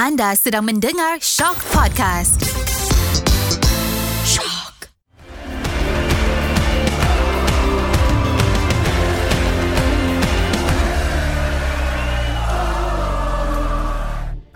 [0.00, 2.40] Anda sedang mendengar Shock Podcast.
[4.24, 4.88] Shock.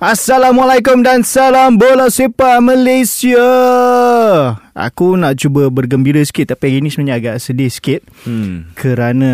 [0.01, 3.45] Assalamualaikum dan salam bola sepak Malaysia.
[4.75, 8.03] Aku nak cuba bergembira sikit tapi hari ni sebenarnya agak sedih sikit.
[8.27, 8.75] Hmm.
[8.75, 9.31] Kerana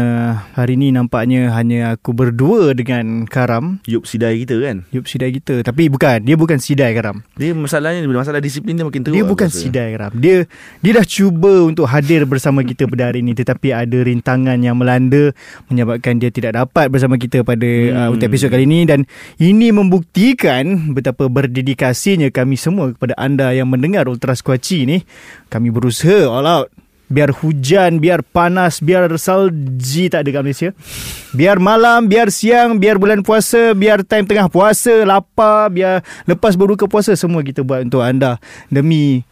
[0.53, 3.81] hari ni nampaknya hanya aku berdua dengan Karam.
[3.89, 5.65] Yup sidai kita kan Yup sidai kita.
[5.65, 7.25] Tapi bukan, dia bukan sidai Karam.
[7.41, 9.65] Dia masalahnya Masalah disiplin dia makin teruk Dia bukan rasa.
[9.65, 10.13] sidai Karam.
[10.13, 10.45] Dia
[10.85, 15.33] dia dah cuba untuk hadir bersama kita pada hari ini tetapi ada rintangan yang melanda
[15.73, 17.97] menyebabkan dia tidak dapat bersama kita pada hmm.
[17.97, 19.09] uh, untuk episod kali ini dan
[19.41, 25.01] ini membuktikan betapa berdedikasinya kami semua kepada anda yang mendengar Ultra Squatchy ni.
[25.49, 26.69] Kami berusaha all out
[27.11, 30.71] Biar hujan, biar panas, biar salji tak ada kat Malaysia.
[31.35, 36.87] Biar malam, biar siang, biar bulan puasa, biar time tengah puasa, lapar, biar lepas berbuka
[36.87, 38.39] puasa, semua kita buat untuk anda.
[38.71, 39.27] Demi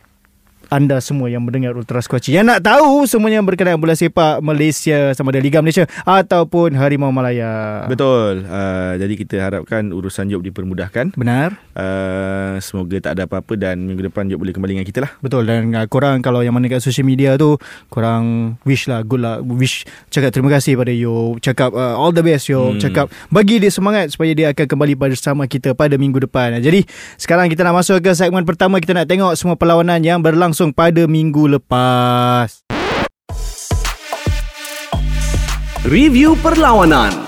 [0.68, 2.32] anda semua yang mendengar Ultra Squatchy.
[2.32, 7.84] Yang nak tahu semuanya berkenaan bola sepak Malaysia sama ada Liga Malaysia ataupun Harimau Malaya.
[7.86, 11.56] Betul uh, Jadi kita harapkan Urusan Job dipermudahkan Benar?
[11.72, 15.46] uh, Semoga tak ada apa-apa Dan minggu depan Job boleh kembali dengan kita lah Betul
[15.46, 17.54] dan uh, korang kalau yang mana kat social media tu
[17.88, 22.20] korang wish lah good lah wish cakap terima kasih pada Yo cakap uh, all the
[22.20, 22.82] best Yo Hmm.
[22.82, 26.82] cakap bagi dia semangat supaya dia akan kembali bersama kita pada minggu depan jadi
[27.14, 31.06] sekarang kita nak masuk ke segmen pertama kita nak tengok semua perlawanan yang berlangsung pada
[31.06, 32.66] minggu lepas
[35.86, 37.27] Review perlawanan.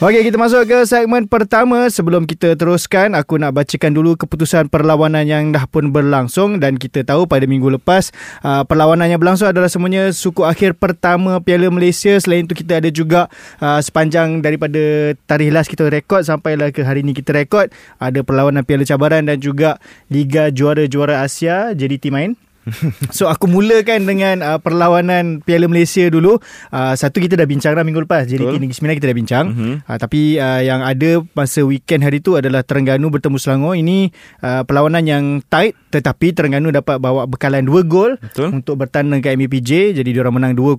[0.00, 1.84] Okey, kita masuk ke segmen pertama.
[1.92, 7.04] Sebelum kita teruskan, aku nak bacakan dulu keputusan perlawanan yang dah pun berlangsung dan kita
[7.04, 8.08] tahu pada minggu lepas
[8.40, 12.16] uh, perlawanan yang berlangsung adalah semuanya suku akhir pertama Piala Malaysia.
[12.16, 13.28] Selain itu kita ada juga
[13.60, 17.68] uh, sepanjang daripada tarikh last kita rekod sampailah ke hari ini kita rekod
[18.00, 19.76] ada perlawanan Piala Cabaran dan juga
[20.08, 22.49] Liga Juara-Juara Asia JDT main.
[23.16, 26.38] So aku mulakan dengan uh, perlawanan Piala Malaysia dulu.
[26.70, 28.28] Uh, satu kita dah bincang dah minggu lepas.
[28.28, 28.44] Jadi.
[28.44, 29.46] Negeri Sembilan kita dah bincang.
[29.50, 29.74] Mhm.
[29.86, 33.74] Uh, tapi uh, yang ada masa weekend hari tu adalah Terengganu bertemu Selangor.
[33.76, 34.12] Ini
[34.44, 39.32] uh, perlawanan yang tight tetapi Terengganu dapat bawa bekalan 2 gol Betul untuk bertanding ke
[39.34, 39.96] MPJ.
[39.96, 40.76] Jadi diorang menang 2-0.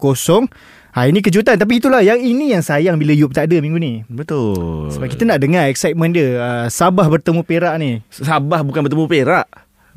[0.91, 4.03] Ha, ini kejutan tapi itulah yang ini yang sayang bila Yub tak ada minggu ni.
[4.11, 6.35] Betul Sebab kita nak dengar excitement dia.
[6.35, 8.03] Uh, Sabah bertemu Perak ni.
[8.11, 9.47] Sabah bukan bertemu Perak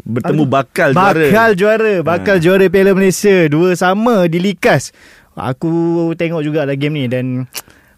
[0.05, 0.53] Bertemu Aduh.
[0.53, 2.43] bakal, Bakal juara Bakal Ha.
[2.43, 3.49] juara Piala Malaysia.
[3.49, 4.93] Dua sama di Likas.
[5.33, 5.73] Aku
[6.15, 7.49] tengok juga lah game ni Dan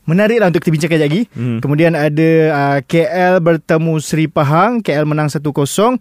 [0.06, 1.27] Menarik lah untuk kita bincangkan lagi.
[1.34, 1.59] Hmm.
[1.59, 4.78] Kemudian ada uh, KL bertemu Seri Pahang.
[4.78, 5.94] KL menang 1-0 uh,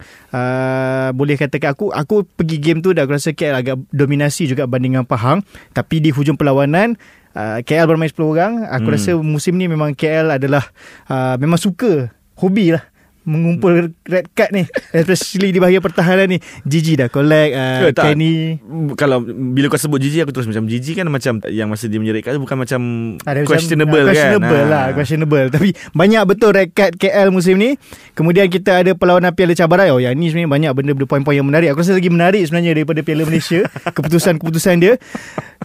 [1.10, 5.02] Boleh katakan aku Aku pergi game tu dah Aku rasa KL agak dominasi juga Bandingan
[5.02, 5.42] Pahang.
[5.72, 6.94] Tapi di hujung perlawanan
[7.34, 8.52] uh, KL bermain 10 orang.
[8.70, 8.94] Aku Hmm.
[8.94, 10.62] rasa musim ni memang KL adalah
[11.06, 12.06] uh, Memang suka
[12.38, 12.86] Hobi lah
[13.26, 14.62] mengumpul red card ni.
[14.90, 16.38] Especially di bahagian pertahanan ni.
[16.62, 18.04] Gigi dah collect uh, Eh, tak.
[18.08, 18.62] Kenny.
[18.94, 22.32] Kalau bila kau sebut Gigi Aku terus macam Gigi kan macam Yang masa dia menyerikkan
[22.32, 22.80] tu Bukan macam
[23.20, 24.08] ada macam- Questionable ah, kan?
[24.08, 24.64] questionable Ah.
[24.64, 25.46] lah questionable.
[25.50, 27.74] Tapi banyak betul red card KL musim ni.
[28.12, 31.68] Kemudian kita ada perlawanan Piala Cabaran oh yang ni sebenarnya banyak benda-benda poin-poin yang menarik.
[31.68, 33.66] Aku rasa lagi menarik sebenarnya daripada Piala Malaysia.
[33.96, 34.94] Keputusan-keputusan dia.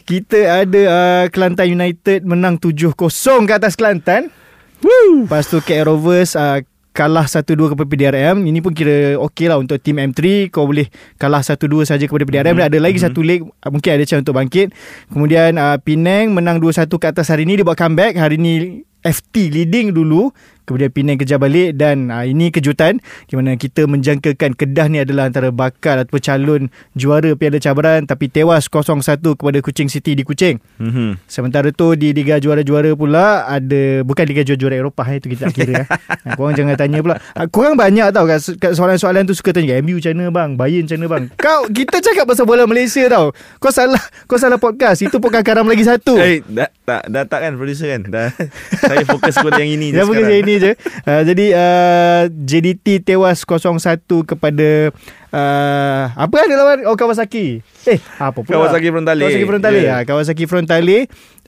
[0.01, 2.97] Kita ada uh, Kelantan United menang 7-0
[3.45, 4.33] ke atas Kelantan.
[4.81, 5.23] Woo!
[5.23, 6.57] Lepas tu KL Rovers uh,
[7.01, 8.45] kalah 1-2 kepada PDRM.
[8.45, 10.53] Ini pun kira okey lah untuk tim M3.
[10.53, 10.85] Kau boleh
[11.17, 12.53] kalah 1-2 saja kepada PDRM.
[12.53, 12.59] Mhm.
[12.61, 13.05] Dan ada lagi Mhm.
[13.09, 14.69] satu leg uh, mungkin ada chance untuk bangkit.
[15.09, 17.57] Kemudian uh, Penang menang 2-1 ke atas hari ini.
[17.57, 18.13] Dia buat comeback.
[18.13, 18.53] Hari ini
[19.01, 20.29] FT leading dulu.
[20.65, 25.27] Kemudian Penang kejar balik dan uh, ini kejutan di mana kita menjangkakan Kedah ni adalah
[25.27, 30.61] antara bakal atau calon juara Piala Cabaran tapi tewas 0-1 kepada Kuching City di Kuching.
[30.77, 31.21] Mhm.
[31.25, 35.55] Sementara tu di Liga Juara-Juara pula ada bukan Liga Juara-Juara Eropah eh, itu kita tak
[35.55, 35.87] kira eh.
[36.21, 37.17] Ha, korang jangan tanya pula.
[37.33, 40.85] Ha, korang banyak tau kat, kat soalan-soalan tu suka tanya MU macam mana bang, Bayern
[40.85, 41.23] macam mana bang.
[41.33, 43.33] Kau kita cakap pasal bola Malaysia tau.
[43.57, 45.01] Kau salah kau salah podcast.
[45.01, 46.13] Itu podcast karam lagi satu.
[46.21, 48.29] Eh, dah, tak, dah tak kan producer kan dah,
[48.77, 50.71] Saya fokus kepada yang ini je Yang bukan ini je.
[51.07, 53.79] Uh, jadi uh, JDT tewas 0-1
[54.27, 54.91] kepada
[55.31, 57.63] uh, apa ada lawan oh Kawasaki.
[57.87, 58.67] Eh, apa pula?
[58.67, 59.23] Kawasaki Frontale.
[59.23, 59.79] Kawasaki Frontale.
[59.79, 59.87] Ya.
[59.87, 59.97] Yeah.
[60.03, 60.97] Ha, Kawasaki Frontale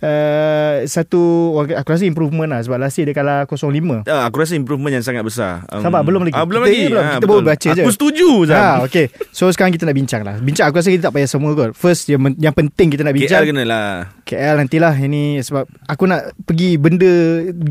[0.04, 1.22] uh, satu
[1.64, 4.04] aku rasa improvement lah sebab last year dia kalah 0-5.
[4.06, 5.64] Ah, aku rasa improvement yang sangat besar.
[5.72, 6.36] Um, Sabar, belum lagi.
[6.36, 6.84] Ah, belum Kita lagi.
[6.92, 7.04] belum.
[7.04, 7.84] Ah, Kita baru baca je.
[7.84, 8.60] Aku setuju Zam.
[8.60, 9.06] Ha, okay.
[9.32, 10.36] So sekarang kita nak bincang lah.
[10.44, 11.72] Bincang aku rasa kita tak payah semua kot.
[11.74, 13.92] First yang, yang penting kita nak bincang KL kena lah.
[14.28, 17.12] KL nantilah ini sebab aku nak pergi benda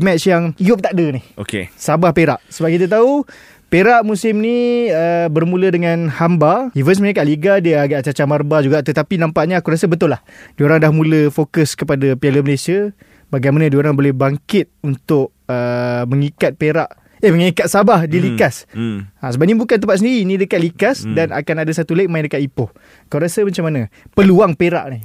[0.01, 1.21] match yang Yop tak ada ni.
[1.37, 1.69] Okay.
[1.77, 2.41] Sabah Perak.
[2.49, 3.23] Sebab kita tahu
[3.73, 6.69] Perak musim ni uh, bermula dengan hamba.
[6.77, 10.21] Even sebenarnya kat Liga dia agak cacah marba juga tetapi nampaknya aku rasa betul lah.
[10.53, 12.93] Diorang dah mula fokus kepada Piala Malaysia.
[13.33, 16.85] Bagaimana diorang boleh bangkit untuk uh, mengikat Perak
[17.17, 18.25] Eh mengikat Sabah di Hmm.
[18.29, 19.09] Likas Hmm.
[19.17, 21.17] ha, Sebab ni bukan tempat sendiri Ni dekat Likas Hmm.
[21.17, 22.69] Dan akan ada satu leg Main dekat Ipoh
[23.09, 25.01] Kau rasa macam mana Peluang Perak ni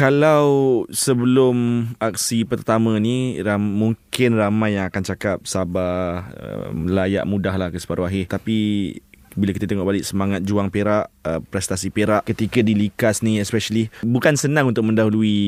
[0.00, 0.48] Kalau
[0.88, 7.68] sebelum aksi pertama ni ram, mungkin ramai yang akan cakap Sabah uh, layak mudah lah
[7.68, 8.32] ke separuh akhir.
[8.32, 8.96] Tapi
[9.38, 13.92] bila kita tengok balik semangat juang Perak uh, prestasi Perak ketika di Likas ni especially
[14.02, 15.38] bukan senang untuk mendahului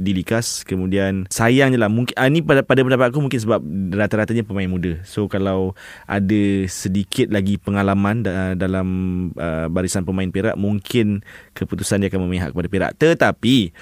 [0.00, 0.64] di Likas.
[0.64, 3.60] Kemudian sayang je lah mungkin uh, ni pada, pada pendapat aku mungkin sebab
[3.92, 5.00] rata-ratanya pemain muda.
[5.04, 5.76] So kalau
[6.08, 8.88] ada sedikit lagi pengalaman da, dalam
[9.36, 11.20] uh, barisan pemain Perak mungkin
[11.52, 12.90] keputusan dia akan memihak kepada Perak.
[12.96, 13.72] Tetapi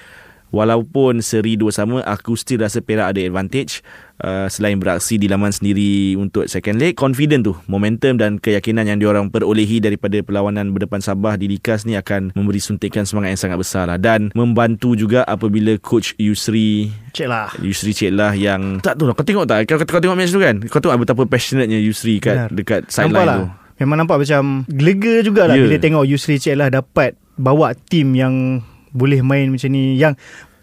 [0.55, 3.83] Walaupun seri dua sama Aku still rasa Perak ada advantage
[4.23, 9.03] uh, Selain beraksi di laman sendiri Untuk second leg Confident tu Momentum dan keyakinan Yang
[9.03, 13.59] diorang perolehi Daripada perlawanan berdepan Sabah Di Likas ni Akan memberi suntikan semangat yang sangat
[13.59, 13.99] besar lah.
[13.99, 17.51] Dan membantu juga Apabila Coach Yusri Cik lah.
[17.59, 19.67] Yusri Cik lah yang Tak tahu lah Kau tengok tak?
[19.67, 20.55] Kau, kau tengok match tu kan?
[20.71, 22.49] Kau tengok betapa passionate-nya Yusri kat, Benar.
[22.55, 23.37] Dekat sideline lah.
[23.43, 23.47] tu.
[23.83, 25.67] Memang nampak macam Lega jugalah yeah.
[25.67, 28.63] Bila tengok Yusri Cik lah Dapat bawa tim yang
[28.95, 30.15] Boleh main macam ni Yang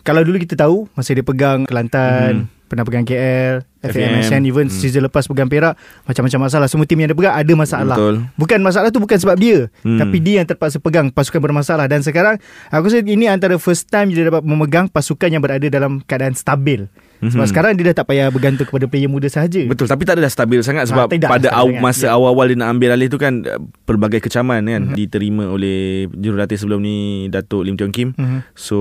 [0.03, 4.23] Kalau dulu kita tahu Masa dia pegang Kelantan Pernah pegang KL FAM.
[4.23, 4.75] FAM Even Hmm.
[4.75, 5.75] season lepas pegang Perak
[6.05, 9.35] Macam-macam masalah Semua tim yang dia pegang Ada masalah Betul Bukan masalah tu bukan sebab
[9.35, 9.89] dia Hmm.
[9.89, 10.01] hmm.
[10.01, 12.39] Tapi dia yang terpaksa pegang Pasukan bermasalah Dan sekarang
[12.69, 16.87] Aku rasa ini antara first time Dia dapat memegang Pasukan yang berada dalam Keadaan stabil
[17.21, 17.49] Sebab Mhm.
[17.49, 20.59] sekarang dia dah tak payah Bergantung kepada player muda sahaja Betul tapi tak adalah stabil
[20.61, 21.79] sangat sebab tidak, pada aw, sangat.
[21.81, 22.11] masa Ya.
[22.13, 23.47] awal-awal dia nak ambil alih tu kan
[23.83, 24.95] pelbagai kecaman kan Mhm.
[24.95, 26.97] diterima oleh jurulatih sebelum ni
[27.29, 28.09] Datuk Lim Tiong Kim.
[28.13, 28.43] Mhm.
[28.53, 28.79] So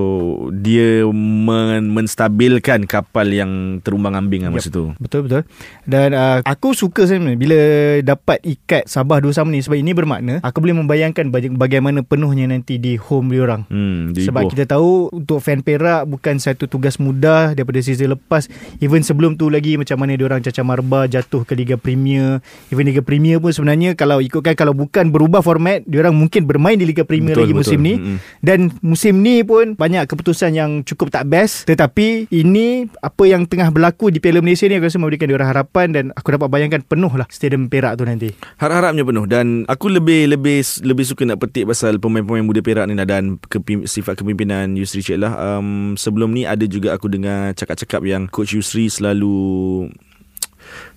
[0.51, 4.57] dia men, menstabilkan kapal yang terumbang-ambing lah Yep.
[4.57, 4.91] masa tu.
[4.98, 5.42] Betul betul.
[5.86, 7.60] Dan uh, aku suka sebenarnya bila
[8.04, 12.50] dapat ikat Sabah dua sama ni sebab ini bermakna aku boleh membayangkan baga- bagaimana penuhnya
[12.50, 13.64] nanti di home dia orang.
[13.68, 14.52] Hmm, di Sebab Ipoh.
[14.52, 18.50] kita tahu untuk fan Perak bukan satu tugas mudah daripada season lepas.
[18.80, 22.42] Even sebelum tu lagi macam mana dia orang cacah marba jatuh ke Liga Premier.
[22.74, 26.76] Even Liga Premier pun sebenarnya kalau ikutkan kalau bukan berubah format, dia orang mungkin bermain
[26.76, 27.62] di Liga Premier Betul, lagi betul.
[27.62, 27.94] musim ni.
[28.02, 28.18] Mm-mm.
[28.42, 33.70] Dan musim ni pun banyak keputusan yang cukup tak best Tetapi ini apa yang tengah
[33.70, 37.13] berlaku di Piala Malaysia ni Aku rasa memberikan diorang harapan Dan aku dapat bayangkan penuh
[37.13, 41.69] lah stadium Perak tu nanti Harap-harapnya penuh dan aku lebih lebih lebih suka nak petik
[41.69, 45.38] pasal pemain-pemain muda Perak ni lah dan kepim, sifat kepimpinan Yusri Cik lah.
[45.38, 49.86] Um, sebelum ni ada juga aku dengar cakap-cakap yang coach Yusri selalu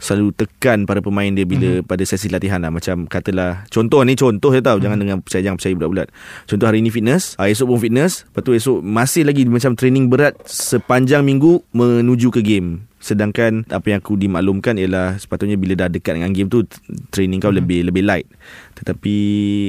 [0.01, 1.89] selalu tekan para pemain dia bila mm-hmm.
[1.89, 4.85] pada sesi latihan lah macam katalah contoh ni contoh saya tahu mm-hmm.
[4.85, 6.09] jangan dengan percaya jangan percaya bulat-bulat
[6.47, 10.07] contoh hari ni fitness ah, esok pun fitness lepas tu esok masih lagi macam training
[10.09, 15.93] berat sepanjang minggu menuju ke game sedangkan apa yang aku dimaklumkan ialah sepatutnya bila dah
[15.93, 16.65] dekat dengan game tu
[17.13, 17.61] training kau Hmm.
[17.61, 17.61] mm-hmm.
[17.61, 18.27] lebih lebih light
[18.75, 19.15] tetapi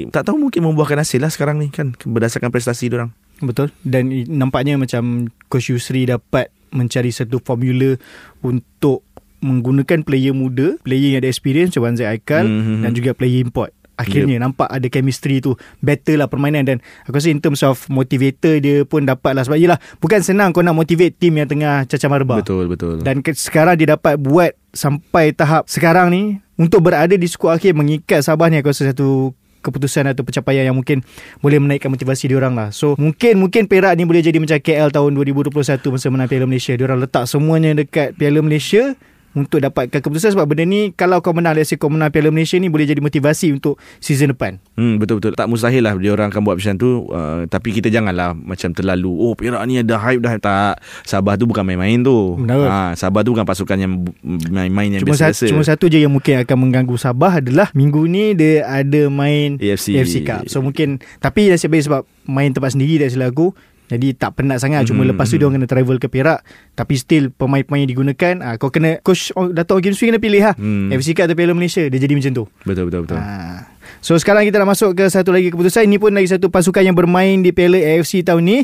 [0.10, 4.80] tak tahu mungkin membuahkan hasil lah sekarang ni kan berdasarkan prestasi orang Betul Dan nampaknya
[4.80, 8.00] macam Coach Yusri dapat mencari satu formula
[8.40, 9.04] Untuk
[9.44, 12.88] menggunakan player muda Player yang ada experience macam Wan Zaid Aikal Mhm.
[12.88, 14.44] Dan juga player import Akhirnya yep.
[14.44, 16.78] nampak ada chemistry tu Better lah permainan Dan
[17.08, 20.64] aku rasa in terms of motivator dia pun dapat lah Sebab yelah Bukan senang kau
[20.64, 24.52] nak motivate tim yang tengah cacah marba betul betul Dan ke, sekarang dia dapat buat
[24.76, 29.32] Sampai tahap sekarang ni Untuk berada di skuad akhir Mengikat Sabah ni Aku rasa satu
[29.66, 31.02] keputusan atau pencapaian yang mungkin
[31.42, 32.70] boleh menaikkan motivasi diorang lah.
[32.70, 36.78] So mungkin mungkin Perak ni boleh jadi macam KL tahun 2021 masa menang Piala Malaysia.
[36.78, 38.94] Diorang letak semuanya dekat Piala Malaysia
[39.36, 42.56] untuk dapatkan keputusan sebab benda ni kalau kau menang let's say kau menang Piala Malaysia
[42.56, 44.58] ni boleh jadi motivasi untuk season depan.
[44.80, 47.92] Hmm betul betul tak mustahil lah dia orang akan buat macam tu uh, tapi kita
[47.92, 52.40] janganlah macam terlalu oh Perak ni ada hype dah tak Sabah tu bukan main-main tu.
[52.40, 52.66] Benar.
[52.66, 55.36] Ha Sabah tu bukan pasukan yang main-main yang Cuma biasa.
[55.36, 59.60] satu, cuma satu je yang mungkin akan mengganggu Sabah adalah minggu ni dia ada main
[59.60, 60.00] AFC.
[60.00, 60.48] AFC Cup.
[60.48, 63.52] So mungkin tapi nasib baik sebab main tempat sendiri tak silap aku.
[63.86, 66.42] Jadi tak penat sangat Cuma Mhm, lepas tu dia orang kena travel ke Perak
[66.74, 70.42] Tapi still pemain-pemain yang digunakan ah, Kau kena Coach oh, Dato' Kim Swee kena pilih
[70.42, 70.90] lah Hmm.
[70.90, 73.18] AFC Cup atau Piala Malaysia Dia jadi macam tu Betul betul betul.
[73.18, 73.70] Ah.
[74.00, 76.94] So sekarang kita dah masuk ke satu lagi keputusan Ini pun lagi satu pasukan yang
[76.94, 78.58] bermain di Piala AFC tahun ni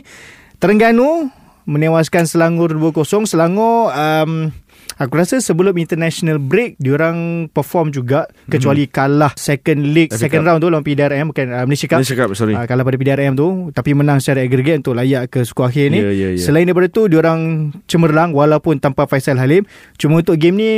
[0.57, 1.29] Terengganu
[1.63, 4.49] menewaskan Selangor 2-0 Selangor um,
[4.97, 10.47] Aku rasa sebelum international break Diorang perform juga Kecuali kalah second leg FA Second Cup.
[10.47, 11.97] round tu lawan PDRM Bukan uh, Malaysia Cup.
[11.99, 12.53] Malaysia Cup sorry.
[12.53, 15.99] uh, Kalah pada PDRM tu Tapi menang secara agregat Untuk layak ke skuad akhir ni.
[15.99, 16.41] Ya, ya, ya.
[16.41, 17.39] Selain daripada tu Diorang
[17.85, 19.63] cemerlang Walaupun tanpa Faisal Halim.
[19.95, 20.71] Cuma untuk game ni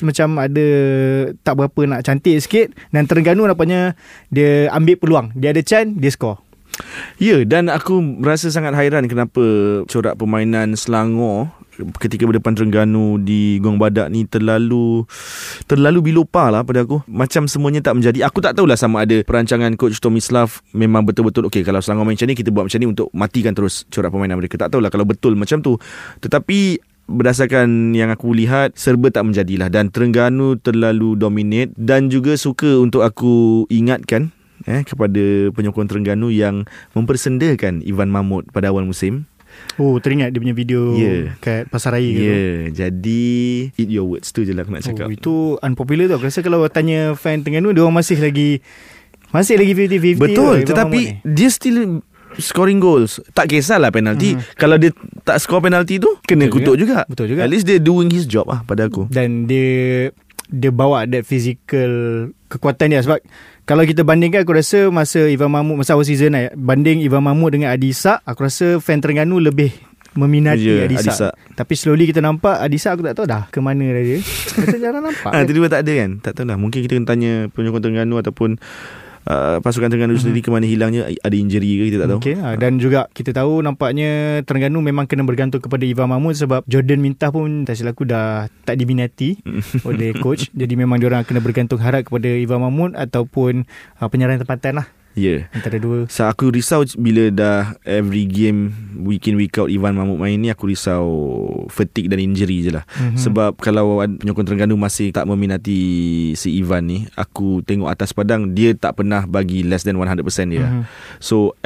[0.00, 0.66] Macam ada
[1.36, 2.70] Tak berapa nak cantik sikit.
[2.90, 3.96] Dan Terengganu nampaknya
[4.28, 5.26] Dia ambil peluang.
[5.32, 6.38] Dia ada chance Dia score
[7.16, 9.40] Ya dan aku rasa sangat hairan kenapa
[9.88, 11.48] corak permainan Selangor
[12.00, 15.04] ketika berdepan Terengganu di Gong Badak ni terlalu
[15.68, 17.04] terlalu bilopa lah pada aku.
[17.08, 18.24] Macam semuanya tak menjadi.
[18.24, 22.28] Aku tak tahulah sama ada perancangan coach Tomislav memang betul-betul okey kalau Selangor main macam
[22.28, 24.56] ni kita buat macam ni untuk matikan terus corak permainan mereka.
[24.56, 25.76] Tak tahulah kalau betul macam tu.
[26.24, 32.82] Tetapi berdasarkan yang aku lihat serba tak menjadilah dan Terengganu terlalu dominate dan juga suka
[32.82, 34.34] untuk aku ingatkan
[34.66, 36.66] eh kepada penyokong Terengganu yang
[36.98, 39.30] mempersendakan Ivan Mahmud pada awal musim.
[39.76, 41.36] Oh teringat dia punya video Ya.
[41.38, 43.24] Kat Pasar Raya Ya, gitu yeah, jadi
[43.76, 45.06] eat your words tu je lah aku nak cakap.
[45.06, 48.64] Oh, itu unpopular tu Aku rasa kalau tanya fan Terengganu Dia orang masih lagi
[49.36, 52.00] Masih lagi 50-50 Betul, lah, tetapi dia still
[52.36, 53.20] scoring goals.
[53.32, 54.36] Tak kisahlah penalti.
[54.36, 54.44] Hmm.
[54.56, 54.92] Kalau dia
[55.24, 56.96] tak score penalti tu kena Betul kutuk juga.
[57.04, 57.10] juga.
[57.10, 57.40] Betul juga.
[57.44, 59.08] At least dia doing his job ah pada aku.
[59.08, 60.10] Dan dia
[60.46, 61.90] Dia bawa that physical
[62.46, 63.02] Kekuatan dia.
[63.02, 63.18] Sebab
[63.62, 67.50] Kalau kita bandingkan Aku rasa masa Ivan Mahmud Masa awal season lah Banding Ivan Mahmud
[67.50, 69.74] dengan Adisa Aku rasa fan Terengganu lebih
[70.14, 71.10] Meminati Ya, Adisa.
[71.12, 71.28] Adisa.
[71.52, 74.18] Tapi slowly kita nampak Adisa aku tak tahu dah Ke mana dah dia.
[74.22, 76.10] Kita jarang nampak Ah, tiba-tiba tak ada kan?
[76.22, 78.56] Tak tahu lah Mungkin kita kena tanya Penyokong Terengganu Ataupun
[79.26, 82.18] uh, Pasukan Terengganu sendiri Ke mana hilangnya Ada injury ke Kita tak tahu.
[82.22, 86.64] Okay, ha, dan juga kita tahu nampaknya Terengganu memang kena bergantung kepada Ivan Mahmud sebab
[86.64, 89.40] Jordan Mintah pun tak silap aku dah tak diminati
[89.88, 90.52] oleh coach.
[90.52, 93.64] Jadi memang diorang kena bergantung harap kepada Ivan Mahmud ataupun
[94.00, 95.40] uh, penyerang tempatan lah Ya yeah.
[95.56, 96.04] antara dua.
[96.12, 98.68] So aku risau bila dah every game
[99.00, 101.08] week in week out Ivan Mahmud main ni aku risau
[101.72, 102.84] fatigue dan injury je lah.
[102.84, 103.00] Mhm.
[103.00, 103.20] Mm-hmm.
[103.24, 105.80] Sebab kalau penyokong Terengganu masih tak meminati
[106.36, 110.20] si Ivan ni, aku tengok atas padang dia tak pernah bagi less than 100%
[110.52, 110.68] dia.
[110.68, 110.84] Mhm.
[110.84, 110.84] Mm-hmm.
[111.16, 111.56] So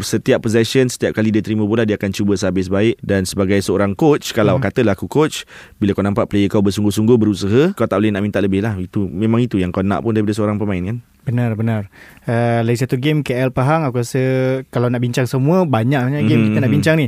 [0.00, 3.92] setiap possession, setiap kali dia terima bola dia akan cuba sehabis baik dan sebagai seorang
[3.92, 4.72] coach kalau mm-hmm.
[4.72, 5.44] katalah aku coach,
[5.76, 8.72] bila kau nampak player kau bersungguh-sungguh berusaha, kau tak boleh nak minta lebih lah.
[8.80, 10.98] Itu memang itu yang kau nak pun daripada seorang pemain kan.
[11.26, 11.90] Benar benar.
[12.22, 14.22] Uh, lagi satu game KL Pahang aku rasa
[14.70, 16.76] kalau nak bincang semua banyaknya game Mhm, kita nak mhm.
[16.78, 17.06] bincang ni.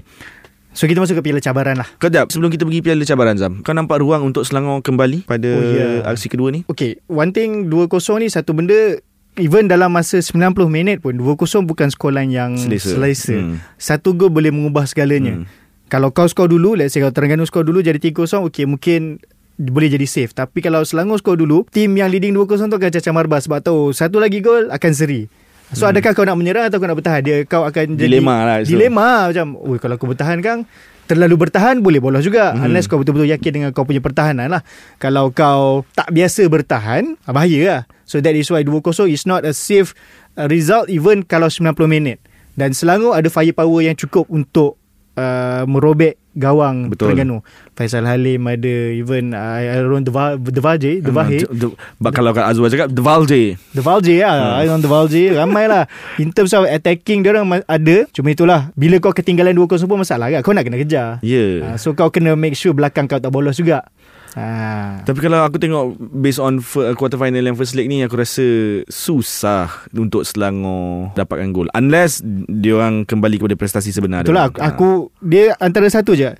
[0.75, 1.89] So kita masuk ke piala cabaran lah.
[1.97, 5.63] Kejap, sebelum kita pergi piala cabaran Zam, kau nampak ruang untuk Selangor kembali pada Oh,
[5.75, 6.07] yeah.
[6.07, 6.63] aksi kedua ni?
[6.67, 8.99] Okay, one thing 2-0 ni satu benda
[9.39, 12.99] Even dalam masa 90 minit pun 2-0 bukan scoreline yang Selesa.
[12.99, 13.39] selesa.
[13.39, 13.63] Hmm.
[13.79, 15.39] Satu gol boleh mengubah segalanya.
[15.39, 15.47] Hmm.
[15.87, 19.23] Kalau kau skor dulu, let's say kalau Terengganu skor dulu jadi 3-0, okay mungkin
[19.59, 20.33] boleh jadi safe.
[20.33, 23.91] Tapi kalau Selangor skor dulu, tim yang leading 2-0 tu akan cacah marbah sebab tahu
[23.91, 25.27] satu lagi gol akan seri.
[25.75, 25.93] So hmm.
[25.99, 27.21] adakah kau nak menyerang atau kau nak bertahan?
[27.21, 28.73] Dia kau akan jadi Dilema lah, so.
[28.73, 30.65] Dilema macam, "Oi kalau aku bertahan kan
[31.09, 32.69] terlalu bertahan boleh bolos juga Hmm.
[32.69, 34.63] unless kau betul-betul yakin dengan kau punya pertahanan lah.
[35.01, 37.83] Kalau kau tak biasa bertahan, ah, bahaya lah.
[38.05, 39.97] So that is why 2-0 is not a safe
[40.37, 42.21] uh, result even kalau 90 minit.
[42.57, 44.77] Dan Selangor ada firepower yang cukup untuk
[45.17, 47.11] uh, merobek gawang Betul.
[47.13, 47.43] Terengganu.
[47.75, 51.43] Faisal Halim ada even uh, Aaron Deval Devalje, Devahe.
[51.43, 53.59] Ah, de- de- kalau kat Azwar cakap Devalje.
[53.71, 55.85] Devalje lah Aaron Devalje Ramai lah
[56.17, 60.31] In terms of attacking Dia orang ada Cuma itulah Bila kau ketinggalan 2-0 pun masalah
[60.31, 61.63] kan Kau nak kena kejar Ya.
[61.63, 61.75] Yeah.
[61.75, 63.87] uh, So kau kena make sure Belakang kau tak bolos juga
[64.35, 66.61] uh, Tapi kalau aku tengok based on
[66.95, 68.45] quarter final yang first leg ni aku rasa
[68.85, 72.21] susah untuk Selangor dapatkan gol unless
[72.51, 74.27] dia orang kembali kepada prestasi sebenar.
[74.27, 74.67] Itulah aku, dia.
[74.67, 74.89] aku
[75.21, 76.35] Dia antara satu je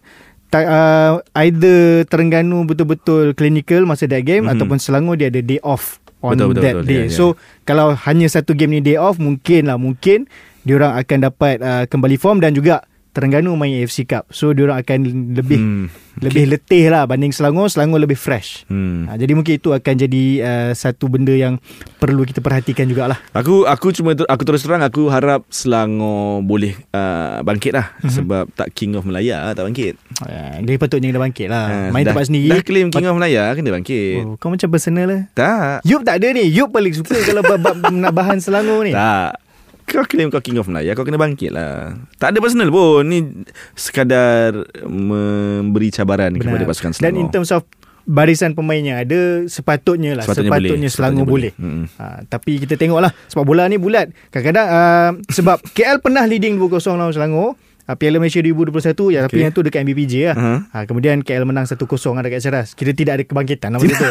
[0.49, 4.57] Ta, uh, Either Terengganu betul-betul Clinical masa that game Mhm.
[4.57, 6.89] Ataupun Selangor Dia ada day off On Betul, betul, that betul.
[6.89, 7.13] day Ya, ya.
[7.13, 7.25] So
[7.63, 10.25] Kalau hanya satu game ni day off Mungkin lah Mungkin
[10.65, 12.81] Diorang akan dapat uh, Kembali form Dan juga
[13.19, 14.99] Terengganu main AFC Cup So diorang akan
[15.35, 15.87] Lebih Hmm.
[16.19, 19.07] Lebih letih lah Banding Selangor Selangor lebih fresh Hmm.
[19.07, 21.57] Ha, jadi mungkin itu akan jadi uh, satu benda yang
[21.97, 23.17] perlu kita perhatikan jugalah.
[23.33, 28.11] Aku aku cuma aku terus terang aku harap Selangor boleh uh, bangkit lah Mhm.
[28.13, 29.95] sebab tak King of Melaya tak bangkit.
[30.21, 31.65] Uh, dia patutnya kena bangkit lah.
[31.65, 32.51] Ah, Main dah, tempat sendiri.
[32.51, 34.21] Dah claim King of Melaya kena bangkit.
[34.21, 35.23] Oh, kau macam personal lah.
[35.33, 35.83] Tak.
[35.83, 36.45] Yup tak ada ni.
[36.51, 37.43] Yup paling suka kalau
[37.95, 38.93] nak bahan Selangor ni.
[38.93, 39.48] Tak.
[39.89, 43.25] Kau claim kau King of Melaya Kau kena bangkit lah Tak ada personal pun Ni
[43.73, 44.53] sekadar
[44.85, 46.45] Memberi cabaran Benar.
[46.45, 47.63] Kepada pasukan Dan in Selangor terms of
[48.05, 50.89] barisan pemain yang ada sepatutnya lah Sepatutnya sepatutnya, boleh.
[50.89, 51.53] Selangor Sepatutnya boleh.
[51.53, 51.93] boleh.
[51.95, 54.09] Ha, tapi kita tengoklah sebab bola ni bulat.
[54.29, 57.61] Kadang-kadang uh, sebab KL pernah leading 2-0 lawan Selangor.
[57.85, 58.81] Uh, Piala Malaysia 2021
[59.11, 59.45] ya tapi Okay.
[59.45, 60.37] yang tu dekat MBPJ lah.
[60.37, 60.55] Aha.
[60.71, 61.77] Ha, kemudian KL menang 1-0
[62.11, 62.73] lah dekat Ceras.
[62.73, 64.09] Kita tidak ada kebangkitan lah masa tu.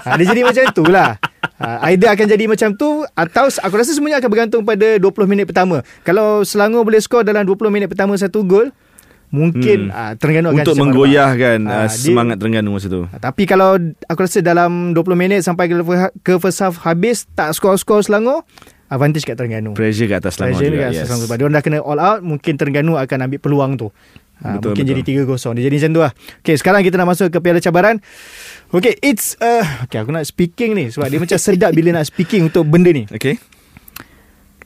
[0.00, 1.18] ha, dia jadi macam tu lah.
[1.56, 5.44] Ha, either akan jadi macam tu atau aku rasa semuanya akan bergantung pada 20 minit
[5.44, 5.80] pertama.
[6.02, 8.68] Kalau Selangor boleh skor dalam 20 minit pertama satu gol,
[9.26, 9.96] mungkin Hmm.
[9.96, 13.74] uh, Terengganu akan Untuk menggoyahkan Ah, uh, dia- Semangat Terengganu masa tu Ha, Tapi kalau
[14.06, 15.74] aku rasa dalam 20 minit sampai ke,
[16.22, 18.44] ke first half habis tak skor-skor Selangor,
[18.86, 19.72] advantage kat Terengganu.
[19.72, 21.04] Pressure kat atas Selangor Pressure juga dekat yes.
[21.04, 21.24] Selangor.
[21.24, 23.88] Sebab dia orang dah kena all out, mungkin Terengganu akan ambil peluang tu.
[24.36, 25.00] Ha, Betul, mungkin betul.
[25.00, 25.56] jadi 3-0.
[25.56, 26.12] Dia jadi macam tu lah.
[26.44, 27.96] Okay, sekarang kita nak masuk ke piala cabaran.
[28.68, 29.32] Okay, it's...
[29.40, 30.92] Uh, okay, aku nak speaking ni.
[30.92, 33.08] Sebab dia macam sedap bila nak speaking untuk benda ni.
[33.08, 33.40] Okay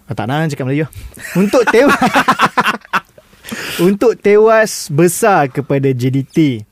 [0.04, 0.90] Oh, tak nak cakap Melayu.
[1.38, 1.94] Untuk tewas...
[3.86, 6.66] untuk tewas besar kepada JDT,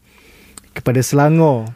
[0.75, 1.71] kepada Selangor,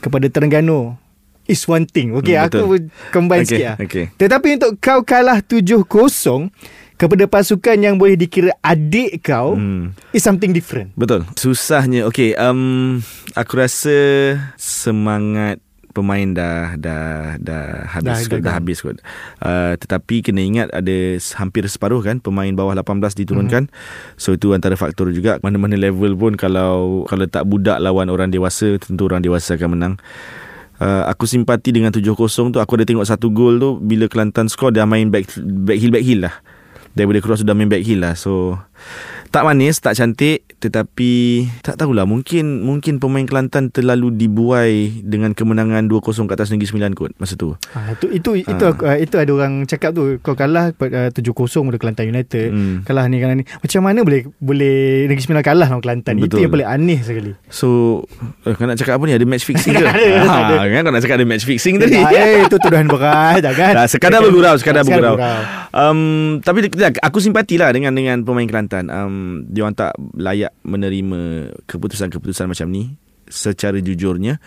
[0.00, 0.96] kepada Terengganu,
[1.44, 2.16] is one thing.
[2.16, 3.76] Okay, Hmm, aku combine Okay, sikit lah.
[3.76, 4.04] okay.
[4.16, 5.84] Tetapi untuk kau kalah 7-0
[7.04, 9.92] kepada pasukan yang boleh dikira adik kau Hmm.
[10.10, 10.88] is something different.
[10.96, 11.28] Betul.
[11.36, 12.08] Susahnya.
[12.08, 13.04] Okay, um,
[13.36, 13.92] aku rasa
[14.56, 15.60] semangat
[15.92, 18.42] pemain dah dah dah habis Dah dah, kot, gagal.
[18.42, 18.96] dah habis kot.
[19.38, 20.96] Uh, tetapi kena ingat ada
[21.38, 23.70] hampir separuh kan pemain bawah 18 diturunkan.
[23.70, 24.18] Mhm.
[24.18, 25.38] So itu antara faktor juga.
[25.38, 29.94] Mana-mana level pun kalau kalau tak budak lawan orang dewasa tentu orang dewasa akan menang.
[30.74, 34.74] Uh, aku simpati dengan 7-0 tu Aku ada tengok satu gol tu Bila Kelantan skor
[34.74, 36.34] Dia main back, back heel back heel lah
[36.94, 38.58] Daripada cross sudah main back heel lah So
[39.34, 41.12] Tak manis Tak cantik Tetapi
[41.60, 46.96] Tak tahulah Mungkin Mungkin pemain Kelantan Terlalu dibuai Dengan kemenangan 2-0 Kat atas Negeri Sembilan
[46.96, 48.70] kot Masa tu Ha, itu itu itu Ha.
[48.70, 51.26] aku, uh, itu ada orang cakap tu kau kalah uh, 7-0
[51.66, 52.48] pada Kelantan United.
[52.48, 52.76] Hmm.
[52.82, 53.44] Kalah ni kalah ni.
[53.44, 56.16] Macam mana boleh boleh Negeri Sembilan kalah lawan Kelantan?
[56.16, 56.40] Itu Betul.
[56.40, 57.32] yang paling aneh sekali.
[57.50, 58.00] So
[58.46, 60.54] eh, Kau nak cakap apa ni Ada match fixing ke Ada, ada.
[60.56, 63.72] ha, kan Kau nak cakap ada match fixing tadi Ah, eh, itu tuduhan berat jangan.
[63.74, 65.18] Tak, sekadar bergurau, sekadar bergurau.
[65.18, 65.42] bergurau.
[65.74, 66.00] Um,
[66.40, 66.70] tapi
[67.02, 68.86] aku simpatilah dengan dengan pemain Kelantan.
[68.88, 69.14] Um,
[69.50, 72.94] dia orang tak layak menerima keputusan-keputusan macam ni
[73.26, 74.38] secara jujurnya.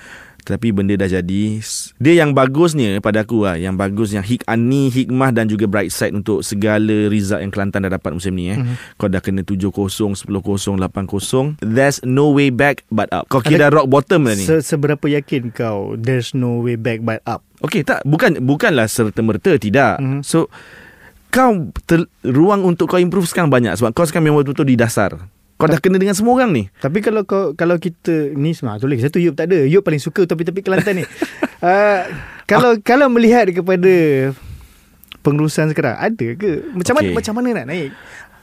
[0.48, 1.60] Tetapi benda dah jadi
[2.00, 5.92] Dia yang bagusnya pada aku lah Yang bagus Yang hik ani Hikmah dan juga bright
[5.92, 8.56] side Untuk segala result Yang Kelantan dah dapat musim ni eh.
[8.56, 8.96] Mm-hmm.
[8.96, 13.76] Kau dah kena 7-0 10-0 8-0 There's no way back But up Kau kira dah
[13.76, 17.44] rock bottom dah ni Se- seberapa yakin kau there's no way back but up?
[17.68, 20.00] Okey tak bukan bukanlah serta merta tidak.
[20.00, 20.06] Mhm.
[20.08, 20.22] Mm-hmm.
[20.24, 20.48] So
[21.28, 25.12] kau ter, ruang untuk kau improve sekarang banyak sebab kau sekarang memang betul-betul di dasar.
[25.58, 26.64] Kau dah kena dengan semua orang ni.
[26.78, 29.66] Tapi kalau kau kalau kita ni semua tu lagi satu Yop tak ada.
[29.66, 31.04] Yop paling suka topi-topi Kelantan ni.
[31.66, 32.02] uh,
[32.52, 33.94] kalau kalau melihat kepada
[35.26, 36.62] pengurusan sekarang ada ke?
[36.78, 37.18] Macam mana Okey.
[37.18, 37.90] macam mana nak naik?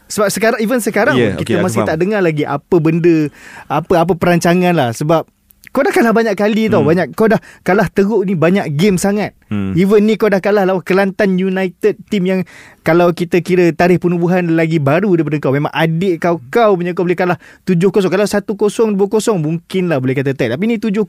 [0.05, 3.31] Sebab sekarang even sekarang Yeah, kita aku masih tak dengar lagi apa benda
[3.71, 5.25] apa apa perancangan lah sebab
[5.75, 6.89] kau dah kalah banyak kali tau Hmm.
[6.95, 7.07] banyak.
[7.19, 9.35] Kau dah kalah teruk ni banyak game sangat.
[9.51, 9.75] Hmm.
[9.75, 12.41] even ni kau dah kalah lawan Kelantan United team yang
[12.87, 15.51] kalau kita kira tarikh penubuhan lagi baru daripada kau.
[15.51, 20.15] Memang adik kau kau punya kau boleh kalah 7-0 kalau 1-0 2-0 mungkin lah boleh
[20.15, 21.03] kata tak tapi ni 7-0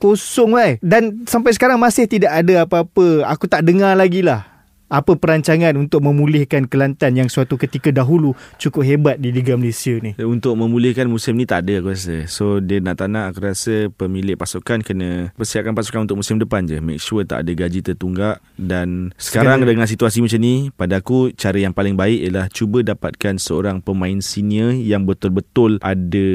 [0.50, 0.82] weh.
[0.82, 3.22] Dan sampai sekarang masih tidak ada apa-apa.
[3.30, 4.55] Aku tak dengar lagi lah
[4.86, 10.14] apa perancangan untuk memulihkan Kelantan yang suatu ketika dahulu cukup hebat di Liga Malaysia ni
[10.22, 12.26] Untuk memulihkan musim ni tak ada aku rasa.
[12.30, 16.66] So dia nak tak nak aku rasa pemilik pasukan kena persiapkan pasukan untuk musim depan
[16.66, 16.78] je.
[16.78, 21.34] Make sure tak ada gaji tertunggak dan sekarang Segala- dengan situasi macam ni pada aku
[21.34, 26.28] cara yang paling baik ialah cuba dapatkan seorang pemain senior yang betul-betul ada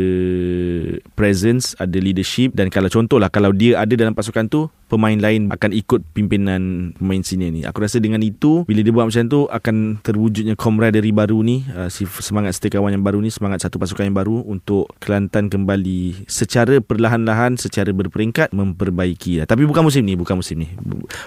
[1.16, 5.72] presence, ada leadership dan kalau contohlah kalau dia ada dalam pasukan tu pemain lain akan
[5.72, 7.64] ikut pimpinan pemain senior ni.
[7.64, 11.88] Aku rasa dengan itu bila dia buat macam tu akan terwujudnya camaraderie baru ni, uh,
[12.20, 17.56] semangat setiakawan yang baru ni, semangat satu pasukan yang baru untuk Kelantan kembali secara perlahan-lahan,
[17.56, 19.48] secara berperingkat memperbaiki lah.
[19.48, 20.68] Tapi bukan musim ni, bukan musim ni.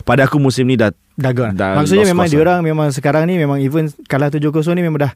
[0.05, 1.57] Pada aku musim ni dah dah gone.
[1.57, 2.47] Dah Maksudnya memang course dia lah.
[2.53, 5.13] orang memang sekarang ni memang even kalah 7-0 ni memang dah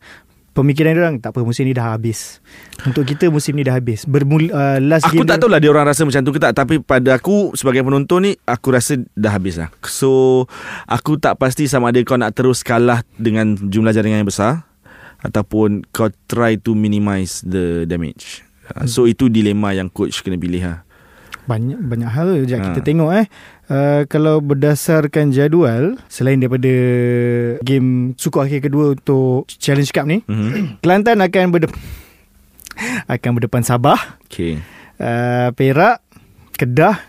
[0.59, 2.43] pemikiran dia orang tak apa musim ni dah habis.
[2.83, 4.03] Untuk kita musim ni dah habis.
[4.03, 6.43] Bermula uh, last Aku game tak dia- tahu lah dia orang rasa macam tu ke
[6.43, 6.53] tak.
[6.53, 9.71] Tapi pada aku sebagai penonton ni Aku rasa dah habis lah.
[9.85, 10.45] So
[10.85, 14.67] Aku tak pasti sama ada kau nak terus kalah Dengan jumlah jaringan yang besar
[15.19, 18.43] Ataupun kau try to minimize the damage.
[18.69, 20.88] Uh, So itu dilema yang coach kena pilih lah
[21.49, 22.67] banyak banyak hal Sekejap Ha.
[22.71, 23.27] kita tengok eh.
[23.69, 26.73] Uh, kalau berdasarkan jadual selain daripada
[27.65, 30.77] game suku akhir kedua untuk Challenge Cup ni, mm-hmm.
[30.85, 31.81] Kelantan akan berdepan
[33.09, 34.61] akan berdepan Sabah, Okay
[35.03, 36.03] uh, Perak,
[36.59, 37.08] Kedah,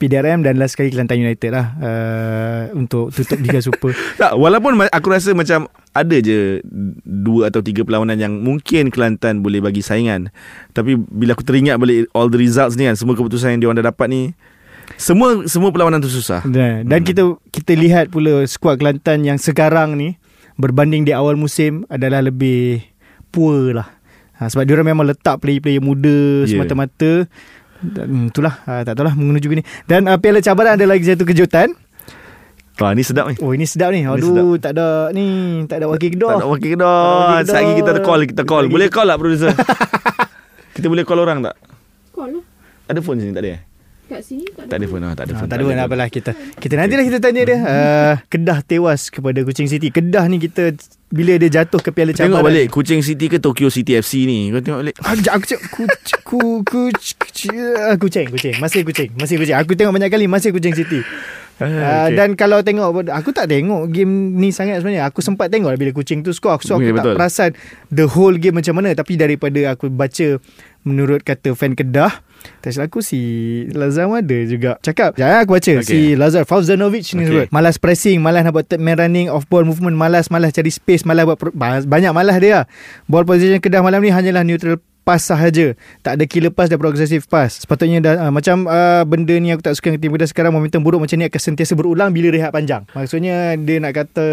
[0.00, 3.92] PDRM dan last sekali Kelantan United lah uh, untuk tutup Liga Super.
[4.16, 6.64] tak, Walaupun aku rasa macam Ada je
[7.04, 10.32] Dua atau tiga perlawanan yang Mungkin Kelantan boleh bagi saingan
[10.72, 13.84] Tapi bila aku teringat balik All the results ni kan Semua keputusan yang dia orang
[13.84, 14.22] dah dapat ni
[14.96, 17.06] Semua semua perlawanan tu susah Dan, dan Hmm.
[17.06, 20.16] kita kita lihat pula skuad Kelantan yang sekarang ni
[20.56, 22.84] berbanding di awal musim adalah lebih
[23.32, 23.88] poor lah.
[24.36, 26.48] Ha, sebab dia orang memang letak player-player muda yeah.
[26.52, 27.24] semata-mata.
[27.80, 29.64] Dan, itulah ha, tak tahulah menuju ni.
[29.84, 31.72] Dan uh, Piala Cabaran ada lagi satu kejutan.
[32.80, 34.08] Wah ni sedap ni Oh ini sedap ni.
[34.08, 37.72] Aduh tak ada ni, tak ada wakil Tak wakil Tak kedah nak wakil Sekejap lagi
[37.76, 38.04] kita kedah.
[38.08, 39.50] call Kita call Boleh call tak producer
[40.80, 41.60] Kita boleh call orang tak
[42.08, 42.44] Call lah.
[42.88, 43.60] Ada phone sini tak ada eh?
[44.10, 44.68] Kat sini tak ada.
[44.68, 46.30] Tak ada phone lah Tak ada Ha, phone tak ada pun apalah kita.
[46.58, 47.58] Kita nantilah kita tanya dia.
[47.60, 49.88] Uh, Kedah tewas kepada Kuching City.
[49.88, 50.74] Kedah ni kita
[51.06, 52.50] bila dia jatuh ke Piala Tengok Cabaran.
[52.50, 55.62] balik Kuching City ke Tokyo City FC ni Kau tengok balik Ah, Kejap aku cakap
[55.68, 56.10] ku, ku,
[56.60, 58.54] ku, ku, ah, kucing, kucing.
[58.58, 59.10] Masih kucing.
[59.14, 59.54] Masih kucing.
[59.54, 61.06] Aku tengok banyak kali masih kucing City.
[61.60, 61.68] Uh,
[62.08, 62.16] okay.
[62.16, 66.24] Dan kalau tengok Aku tak tengok game ni sangat sebenarnya Aku sempat tengok bila kucing
[66.24, 67.14] tu skor So aku Okay, tak betul.
[67.20, 67.50] perasan
[67.92, 70.40] The whole game macam mana Tapi daripada aku baca
[70.82, 72.24] menurut kata fan Kedah
[72.60, 73.20] tak silap aku si
[73.72, 74.76] Lazar ada juga.
[74.80, 75.72] Cakap jangan aku baca.
[75.80, 75.84] Okay.
[75.84, 77.28] si Lazar Fauzanovic ni Okay.
[77.28, 80.72] sebut malas pressing malas nak buat third man running off ball movement malas malas cari
[80.72, 81.40] space malas buat
[81.84, 82.64] banyak malas dia.
[83.08, 85.76] Ball position Kedah malam ni hanyalah neutral pass sahaja.
[86.04, 87.64] Tak ada killer pass dan progressive pass.
[87.64, 90.80] Sepatutnya dah, uh, macam uh, benda ni aku tak suka dengan tim Kedah sekarang momentum
[90.84, 92.84] buruk macam ni akan sentiasa berulang bila rehat panjang.
[92.92, 94.26] Maksudnya dia nak kata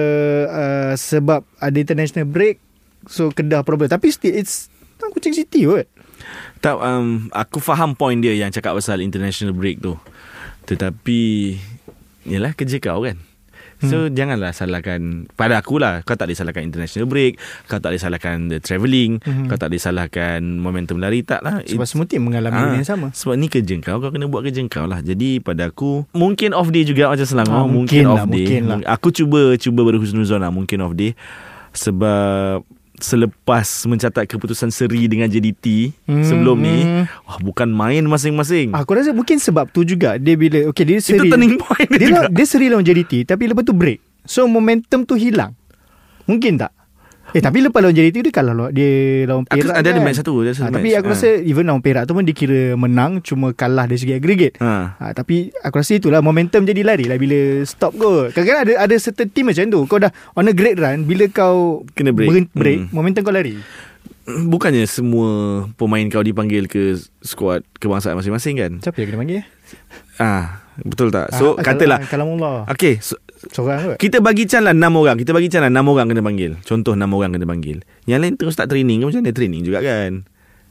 [0.47, 2.59] uh, sebab ada international break
[3.07, 3.91] so Kedah problem.
[3.91, 5.87] Tapi still it's Kuching City kot
[6.57, 9.93] Tak um, Aku faham point dia Yang cakap pasal International break tu.
[10.65, 11.21] Tetapi
[12.25, 13.15] Yalah kerja kau kan.
[13.77, 14.17] So hmm.
[14.17, 17.37] janganlah salahkan Pada aku lah Kau tak boleh salahkan international break
[17.69, 19.45] Kau tak boleh salahkan the travelling Hmm.
[19.45, 21.61] Kau tak boleh salahkan Momentum lari Tak lah.
[21.61, 23.13] Sebab It's- semua tim mengalami benda yang sama.
[23.13, 25.05] Sebab ni kerja kau Kau kena buat kerja kau lah.
[25.05, 28.33] Jadi pada aku Mungkin off day juga Macam Selangor Ah, Mungkin, mungkin off lah, day.
[28.41, 28.77] mungkin lah.
[28.89, 31.13] Aku cuba Cuba berhusnuzon lah Mungkin off day.
[31.71, 32.65] Sebab
[32.97, 37.03] Selepas mencatat keputusan seri dengan JDT Hmm, Sebelum ni hmm.
[37.29, 38.73] Wah bukan main masing-masing.
[38.73, 42.09] Aku rasa mungkin sebab tu juga Dia bila Okay dia Itu seri turning point dia,
[42.09, 44.01] dia, dia seri lawan JDT Tapi lepas tu break.
[44.25, 45.53] So momentum tu hilang.
[46.27, 46.76] Mungkin tak
[47.37, 48.89] Eh tapi lepas lawan JDT Dia kalah lawan Dia
[49.23, 50.01] lawan Aku- Perak ada- ada kan?
[50.01, 50.97] match satu, ada satu Ah, Tapi match.
[50.97, 51.13] aku Ah.
[51.13, 54.97] rasa Even lawan Perak tu pun Dia kira menang Cuma kalah dari segi aggregate ha.
[54.97, 58.27] Ha, tapi aku rasa itulah momentum jadi lari lah bila stop gol.
[58.27, 59.79] Kadang-kadang ada ada certain team macam tu.
[59.85, 62.27] Kau dah on a great run bila kau Kena break.
[62.27, 62.89] berhenti- break Hmm.
[62.91, 63.61] momentum kau lari.
[64.25, 65.29] Bukannya semua
[65.73, 69.41] pemain kau dipanggil ke skuad kebangsaan masing-masing kan Siapa yang kena panggil?
[70.17, 72.67] Ah, Betul tak So Ah, katalah Kalam Allah.
[72.67, 73.97] Okay so, Seorang kot.
[73.97, 76.93] Kita bagi can lah 6 orang Kita bagi can lah 6 orang kena panggil Contoh
[76.93, 80.25] 6 orang kena panggil Yang lain terus tak training ke Macam mana training juga kan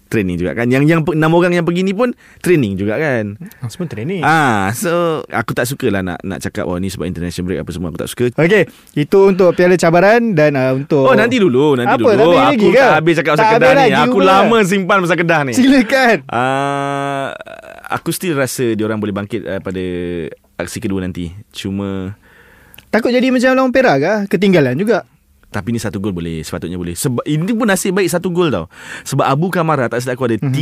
[0.06, 3.66] Training juga kan Yang yang 6 orang yang pergi ni pun Training juga kan Ah,
[3.66, 4.22] Semua training.
[4.22, 4.90] Ah, so
[5.26, 7.98] aku tak suka lah nak nak cakap oh ni sebab international break apa semua aku
[7.98, 8.24] tak suka.
[8.32, 8.62] Okey,
[8.94, 12.14] itu untuk piala cabaran dan uh, untuk Oh, nanti dulu, nanti Apa, dulu.
[12.14, 12.78] tak habis aku lagi ke?
[12.80, 13.90] tak habis cakap pasal Tak Kedah ni.
[13.96, 14.30] Aku pula.
[14.38, 15.52] lama simpan pasal Kedah ni.
[15.52, 16.16] Silakan.
[16.28, 17.26] Ah,
[17.88, 19.82] aku still rasa diorang boleh bangkit uh, pada
[20.56, 21.34] aksi kedua nanti.
[21.50, 22.14] Cuma
[22.88, 24.14] Takut jadi macam lawan Perak ke?
[24.30, 25.04] Ketinggalan juga.
[25.46, 28.66] tapi ni satu gol boleh Sepatutnya boleh Sebab ini pun nasib baik satu gol tau
[29.04, 30.52] Sebab Abu Kamara Tak silap aku ada Mhm.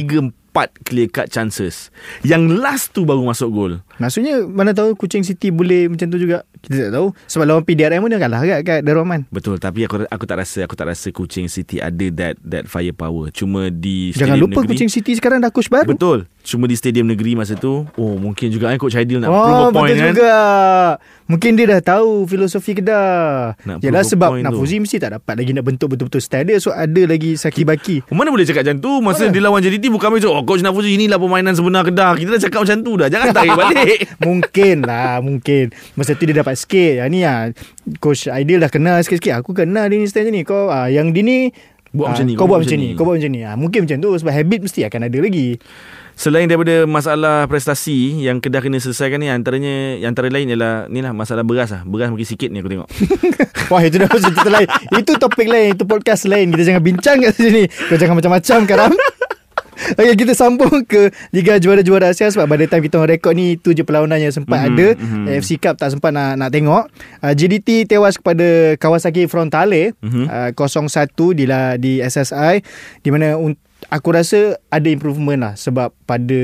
[0.54, 1.90] 3-4 clear cut chances
[2.22, 6.42] Yang last tu baru masuk gol Maksudnya mana tahu Kuching City boleh macam tu juga.
[6.58, 7.14] Kita tak tahu.
[7.30, 9.22] Sebab lawan PDRM pun dia kalah kat, kat Darul Aman.
[9.30, 13.30] Betul Tapi aku aku tak rasa Aku tak rasa Kuching City ada that that firepower
[13.30, 15.94] Cuma di Jangan stadium lupa negeri Kuching City sekarang dah coach baru.
[15.94, 19.38] Betul Cuma di stadium negeri masa tu Oh mungkin juga kan Coach Aidil nak oh,
[19.38, 20.34] prove a point kan juga.
[21.24, 23.56] Mungkin dia dah tahu filosofi Kedah.
[23.64, 24.44] Nak Yalah sebab tu.
[24.44, 26.58] Nafuzi mesti tak dapat lagi nak bentuk betul-betul style dia.
[26.60, 28.04] So ada lagi saki-baki.
[28.12, 29.32] Mana boleh cakap macam tu Masa Mana?
[29.32, 32.60] dia lawan JDT Bukan macam Oh Coach Nafuzi inilah permainan sebenar Kedah Kita dah cakap
[32.68, 33.98] macam tu dah Jangan tarik balik.
[34.20, 35.64] Mungkin lah Mungkin.
[35.96, 37.02] Masa tu dia dapat sikit.
[37.02, 37.50] Yang ni lah
[37.98, 39.40] Coach Aidil dah kenal sikit-sikit.
[39.40, 40.42] Aku kenal dia ni style macam ni.
[40.44, 41.38] Kau ah, Yang dia ni
[41.94, 43.40] Buat ah, macam ni, Kau buat macam ni Kau buat macam ni.
[43.46, 45.48] Ah, Mungkin macam tu Sebab habit mesti akan ada lagi.
[46.14, 51.02] Selain daripada masalah prestasi Yang Kedah kena selesaikan ni Antaranya Yang antara lain ialah Ni
[51.02, 51.82] lah masalah beras lah.
[51.86, 52.88] Beras makin sikit ni aku tengok.
[53.72, 54.68] Wah itu dah cerita lain.
[54.92, 56.52] Itu topik lain Itu podcast lain.
[56.52, 57.64] Kita jangan bincang kat sini.
[57.66, 58.92] Kau jangan macam-macam Karam
[59.90, 63.70] Okay kita sambung ke Liga Juara-Juara Asia Sebab pada time kita orang rekod ni Itu
[63.70, 65.24] je perlawanan yang sempat Mhm, ada mhm.
[65.28, 66.86] AFC Cup tak sempat nak, nak tengok
[67.20, 70.24] uh, JDT tewas kepada Kawasaki Frontale Mhm.
[70.24, 70.88] uh, 0-1
[71.32, 72.62] di, la, di SSI
[72.98, 76.40] Di mana un- Aku rasa ada improvement lah Sebab pada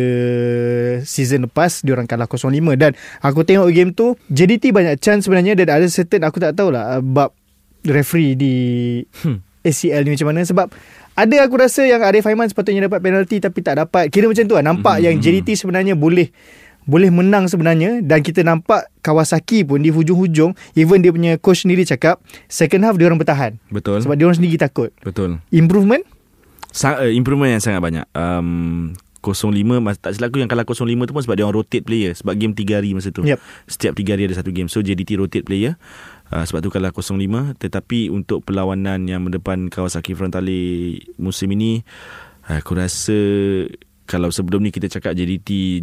[1.02, 5.70] season lepas Diorang kalah 0-5 Dan aku tengok game tu JDT banyak chance sebenarnya Dan
[5.70, 7.32] ada certain Aku tak tahulah uh, Bab
[7.82, 8.54] referee di
[9.18, 9.40] Hmm.
[9.60, 10.72] ACL ni macam mana Sebab
[11.20, 14.08] ada aku rasa yang Arif Aiman sepatutnya dapat penalti Tapi tak dapat.
[14.08, 14.64] Kira macam tu lah.
[14.64, 15.22] Nampak Mhm, yang mhm.
[15.22, 16.32] JDT sebenarnya boleh
[16.80, 21.84] boleh menang sebenarnya dan kita nampak Kawasaki pun di hujung-hujung even dia punya coach sendiri
[21.84, 23.60] cakap second half dia orang bertahan.
[23.68, 24.00] Betul.
[24.00, 24.90] Sebab dia orang sendiri takut.
[24.98, 25.38] Betul.
[25.50, 26.02] Improvement?
[26.72, 28.06] Sang, uh, Improvement yang sangat banyak.
[28.10, 31.84] Um, 05 mas- Tak silap aku yang kalah 05 tu pun Sebab dia orang rotate
[31.84, 32.16] player.
[32.16, 33.20] Sebab game 3 hari masa tu.
[33.20, 33.38] Yep.
[33.68, 34.66] Setiap 3 hari ada satu game.
[34.66, 35.76] So JDT rotate player
[36.32, 41.82] uh, Sebab tu kalah 05 Tetapi untuk perlawanan Yang mendepan Kawasaki Frontale Musim ini
[42.46, 43.16] Aku rasa
[44.06, 45.82] Kalau sebelum ni kita cakap JDT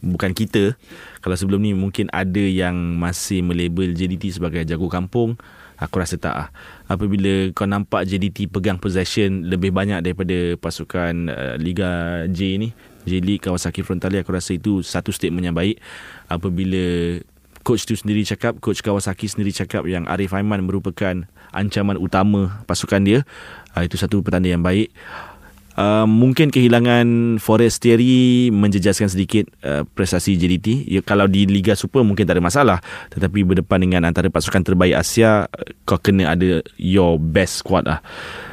[0.00, 0.78] Bukan kita
[1.20, 5.36] Kalau sebelum ni mungkin ada yang Masih melabel JDT sebagai jago kampung
[5.80, 6.48] Aku rasa tak ah.
[6.92, 12.68] Apabila kau nampak JDT pegang possession lebih banyak daripada pasukan uh, Liga J ni,
[13.08, 15.80] J League Kawasaki Frontale aku rasa itu satu statement yang baik.
[16.28, 17.16] Apabila
[17.62, 23.02] coach tu sendiri cakap, coach Kawasaki sendiri cakap yang Arif Aiman merupakan ancaman utama pasukan
[23.02, 23.18] dia,
[23.76, 24.92] uh, itu satu petanda yang baik.
[25.80, 30.84] Uh, mungkin kehilangan Forestieri menjejaskan sedikit uh, prestasi JDT.
[30.90, 32.78] Ya, kalau di Liga Super mungkin tak ada masalah.
[33.08, 38.02] Tetapi berdepan dengan antara pasukan terbaik Asia, uh, kau kena ada your best squad lah.
[38.02, 38.49] Uh,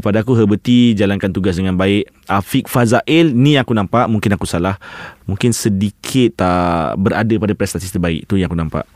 [0.00, 2.08] pada aku Herberty jalankan tugas dengan baik.
[2.24, 4.80] Afiq Fazail ni aku nampak mungkin aku salah.
[5.28, 8.24] Mungkin sedikit tak berada pada prestasi terbaik.
[8.24, 8.88] Tu yang aku nampak.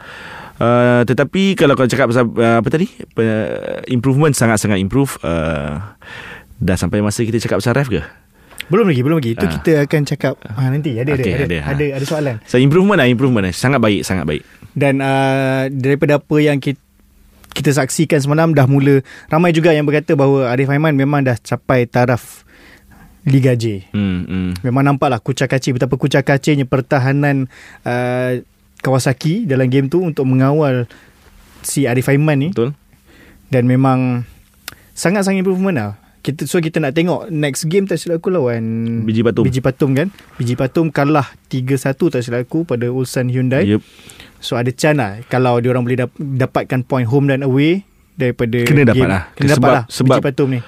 [0.63, 2.87] Uh, tetapi kalau kau cakap pasal uh, apa tadi?
[3.19, 5.19] Uh, improvement sangat-sangat improve.
[5.21, 5.83] Uh,
[6.63, 8.01] dah sampai masa kita cakap pasal ref ke?
[8.71, 9.35] Belum lagi, belum lagi.
[9.35, 9.53] Itu Ah.
[9.59, 11.69] kita akan cakap ha, nanti ada Okey, ada, ada, ada, ha.
[11.75, 12.37] ada ada soalan.
[12.47, 13.53] So improvement lah, improvement lah.
[13.53, 14.47] Sangat baik, sangat baik.
[14.73, 16.79] Dan uh, daripada apa yang kita
[17.53, 21.85] kita saksikan semalam dah mula ramai juga yang berkata bahawa Arif Aiman memang dah capai
[21.85, 22.43] taraf
[23.23, 23.87] Liga J.
[23.95, 24.51] Hmm, hmm.
[24.67, 27.47] Memang nampaklah kucak kacir betapa kucak kacirnya pertahanan
[27.87, 28.43] uh,
[28.83, 30.91] Kawasaki dalam game tu untuk mengawal
[31.63, 32.75] si Arif Aiman ni Betul?
[33.47, 34.27] dan memang
[34.99, 35.91] sangat-sangat improvement lah.
[36.23, 38.63] Kita so kita nak tengok next game tak silap aku lawan
[39.07, 39.47] Biji Patum.
[39.47, 40.11] Biji Patum kan.
[40.35, 43.71] Biji Patum kalah 3-1 tak silap aku pada Ulsan Hyundai.
[43.71, 43.83] Yep.
[44.43, 48.59] So ada chance lah kalau dia orang boleh dap- dapatkan point home dan away daripada
[48.61, 49.09] Kena dapat game.
[49.09, 49.23] lah.
[49.33, 50.61] Kena Sebab- dapat lah sebab- Biji Patum ni.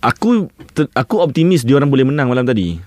[0.00, 0.28] Aku
[0.72, 2.82] ter, aku optimis dia orang boleh menang malam tadi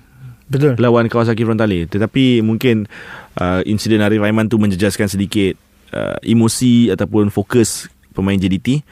[0.45, 0.75] Betul.
[0.75, 1.85] lawan Kawasaki Frontale.
[1.85, 2.91] Tetapi mungkin
[3.35, 5.55] uh, insiden Arif Aiman tu menjejaskan sedikit
[5.89, 8.83] uh, emosi ataupun fokus pemain JDT.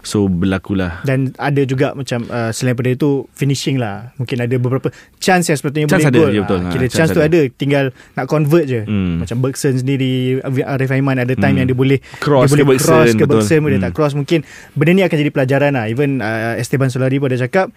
[0.00, 4.14] So berlakulah Dan ada juga macam uh, selain daripada itu finishing lah.
[4.14, 6.30] Mungkin ada beberapa chance yang sepatutnya Chance boleh ada, gol.
[6.30, 6.60] ya betul.
[6.60, 7.28] Ha, Kira chance chance, tu ada.
[7.28, 7.84] ada tinggal
[8.14, 8.80] nak convert je.
[8.82, 9.20] Hmm.
[9.20, 11.58] Macam Bergson sendiri Arif Aiman ada time Hmm.
[11.58, 13.30] yang dia boleh Cross dia boleh ke Bergson, cross ke betul.
[13.36, 13.84] Bergson boleh Hmm.
[13.84, 14.38] tak cross mungkin
[14.72, 15.84] benda ni akan jadi pelajaran lah.
[15.86, 17.74] Even uh, Esteban Solari pun ada cakap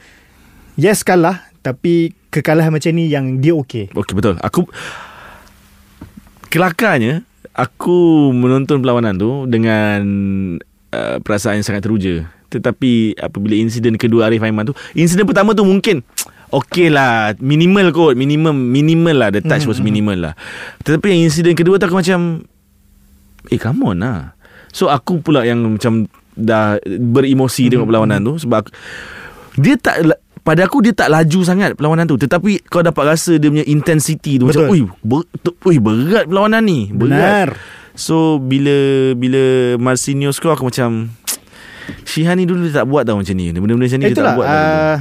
[0.74, 3.92] yes kalah tapi kekalahan macam ni yang dia okey.
[3.92, 4.38] Okey betul.
[4.40, 4.70] Aku
[6.48, 10.02] kelakarnya aku menonton perlawanan tu dengan
[10.92, 12.28] uh, perasaan yang sangat teruja.
[12.52, 16.04] Tetapi apabila insiden kedua Arif Aiman tu, insiden pertama tu mungkin
[16.52, 20.34] Okey lah Minimal kot Minimum Minimal lah The touch was minimal lah
[20.84, 22.44] Tetapi yang insiden kedua tu aku macam
[23.48, 24.36] Eh come on lah
[24.76, 28.70] So aku pula yang macam Dah beremosi tengok perlawanan tu Sebab aku,
[29.64, 33.48] Dia tak pada aku dia tak laju sangat perlawanan tu Tetapi kau dapat rasa dia
[33.48, 34.68] punya intensity tu Betul.
[34.68, 35.22] Macam ui, ber,
[35.70, 37.50] ui berat perlawanan ni Berat Benar.
[38.02, 38.74] So bila
[39.14, 41.14] bila Marcinho score aku macam
[42.10, 44.38] Shihan ni dulu dia tak buat tau macam ni Benda-benda macam ni dia Itulah tak
[44.38, 44.98] buat tau uh,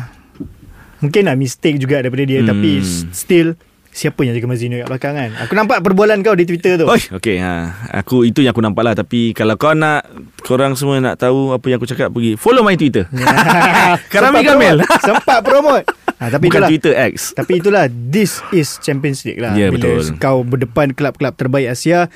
[1.01, 2.51] Mungkin lah mistake juga daripada dia Hmm.
[2.53, 2.71] Tapi
[3.11, 3.57] still
[3.91, 7.01] Siapa yang jaga Mazino kat belakang kan Aku nampak perbualan kau di Twitter tu Oi,
[7.11, 7.75] okey ha.
[7.99, 10.07] Aku itu yang aku nampak lah tapi kalau kau nak
[10.47, 13.11] korang semua nak tahu apa yang aku cakap pergi follow my Twitter.
[14.15, 14.79] Karami Kamil.
[14.79, 15.03] promote.
[15.11, 15.85] Sempat promote
[16.23, 17.35] ha, Tapi Bukan itulah Twitter X.
[17.35, 20.15] Tapi itulah This is Champions League lah Ya, Bila betul.
[20.23, 22.07] kau berdepan Kelab-kelab terbaik Asia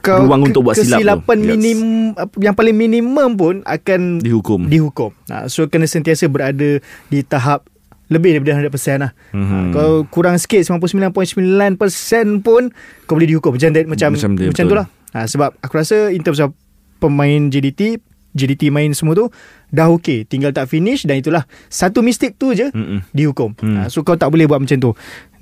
[0.00, 0.98] kau Ruang untuk buat silap.
[0.98, 1.48] Kesilapan Yes.
[1.50, 1.78] minim
[2.12, 4.66] apa- Yang paling minimum pun Akan Dihukum.
[4.66, 7.66] dihukum ha, So kena sentiasa berada Di tahap
[8.06, 9.44] Lebih daripada 100% lah Mhm.
[9.44, 11.76] ha, Kau kurang sikit 99.9%
[12.40, 12.72] pun
[13.04, 14.68] Kau boleh dihukum Macam macam, Macam macam, dia, macam betul.
[14.68, 16.52] tu lah ha, Sebab aku rasa In terms of
[16.98, 19.26] Pemain JDT JDT main semua tu
[19.68, 23.04] Dah okey Tinggal tak finish Dan itulah Satu mistake tu je Mm-mm.
[23.10, 23.52] dihukum.
[23.54, 23.74] Hmm.
[23.78, 23.88] Hmm.
[23.88, 24.92] So kau tak boleh buat macam tu.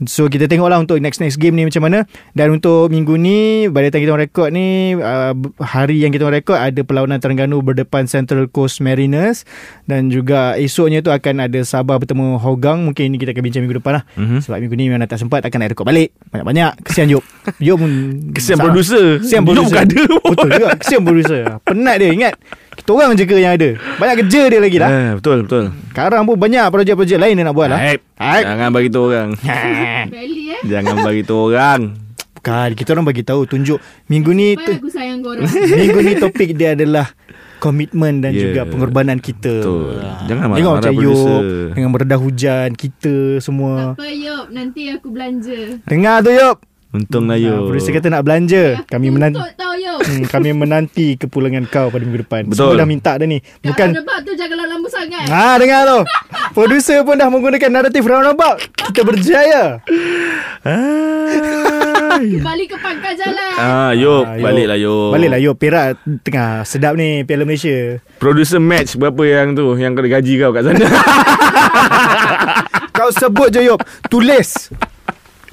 [0.04, 2.04] So kita tengoklah untuk next next game ni macam mana.
[2.30, 6.76] Dan untuk minggu ni pada time kita rekod ni uh, hari yang kita rekod ada
[6.78, 9.48] perlawanan Terengganu berdepan Central Coast Mariners
[9.84, 12.84] dan juga esoknya tu akan ada Sabah bertemu Hougang.
[12.84, 14.04] Mungkin ini kita akan bincang minggu depan lah.
[14.14, 14.38] Mhm.
[14.42, 16.12] Sebab minggu ni memang tak sempat takkan nak rekod balik.
[16.28, 16.84] Banyak-banyak.
[16.84, 17.24] Kesian Job.
[17.56, 17.92] Job pun
[18.36, 18.64] Kesian masalah.
[18.68, 19.04] producer.
[19.24, 19.64] Kesian producer.
[19.72, 20.20] bukan ada pun.
[20.28, 20.68] Betul juga.
[20.76, 21.40] Kesian producer.
[21.64, 22.34] Penat dia ingat.
[22.76, 23.70] Kita orang je ke yang ada.
[23.96, 24.88] Banyak kerja dia lagi dah.
[24.88, 25.64] Eh, betul betul.
[25.90, 27.80] Sekarang pun banyak projek-projek lain dia nak buat lah.
[27.80, 28.00] Haip.
[28.14, 28.44] Haip.
[28.46, 29.30] Jangan bagi tahu orang.
[29.42, 30.04] Eh.
[30.64, 31.80] Jangan bagi tahu orang.
[32.36, 35.42] Bukan Kita orang bagi tahu Tunjuk Minggu ni tu, aku sayang korang.
[35.82, 37.10] Minggu ni topik dia adalah
[37.58, 38.52] Komitmen dan Yeah.
[38.54, 39.98] juga pengorbanan kita Betul.
[40.30, 41.26] Jangan Tengok marah-marah macam producer.
[41.26, 41.42] Yop
[41.74, 44.46] Dengan meredah hujan Kita tak semua apa Yop.
[44.48, 45.58] Nanti aku belanja.
[45.82, 46.56] Dengar tu Yop
[46.88, 47.66] Untung lah Ah, yo.
[47.66, 52.72] Producer kata nak belanja Kami menanti hmm, Kami menanti kepulangan kau pada minggu depan Betul.
[52.72, 55.26] Semua dah minta dah ni Bukan roundabout tu janganlah lama sangat.
[55.26, 55.98] Ha dengar tu
[56.52, 59.82] Producer pun dah menggunakan naratif roundabout Kita berjaya.
[62.16, 63.52] Balik ke pangkal jalan.
[63.56, 64.40] Ah, yo, Ah, Yop.
[64.40, 64.94] baliklah yo.
[65.12, 65.88] Baliklah Yop Perak
[66.22, 70.62] tengah sedap ni Piala Malaysia Producer match berapa yang tu yang ada gaji kau kat
[70.64, 70.80] sana.
[72.96, 74.72] Kau sebut je Yop Tulis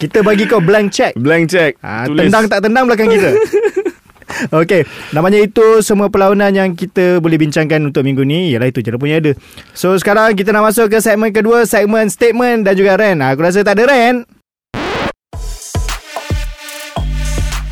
[0.04, 1.16] Kita bagi kau blank check.
[1.16, 1.80] Blank check.
[1.80, 3.32] ha, Tendang tak tendang belakang kita?
[4.60, 4.84] Okey,
[5.16, 9.00] namanya itu semua perlawanan yang kita boleh bincangkan untuk minggu ni Ialah itu je dah
[9.00, 9.32] punya ada.
[9.72, 13.24] So sekarang kita nak masuk ke segmen kedua Segmen statement dan juga rant.
[13.24, 14.28] Aku rasa tak ada rant.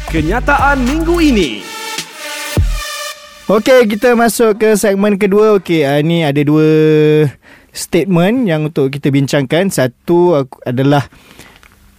[0.07, 1.49] Kenyataan minggu ini.
[3.51, 5.59] Okey, kita masuk ke segmen kedua.
[5.59, 6.67] Okey, uh, ni ada dua
[7.75, 9.67] statement yang untuk kita bincangkan.
[9.67, 11.07] Satu aku- adalah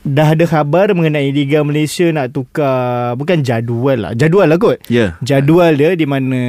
[0.02, 4.12] dah ada khabar mengenai Liga Malaysia nak tukar bukan jadual lah.
[4.18, 4.82] Jadual lah kot.
[4.90, 5.14] Ya.
[5.22, 6.40] Jadual dia di mana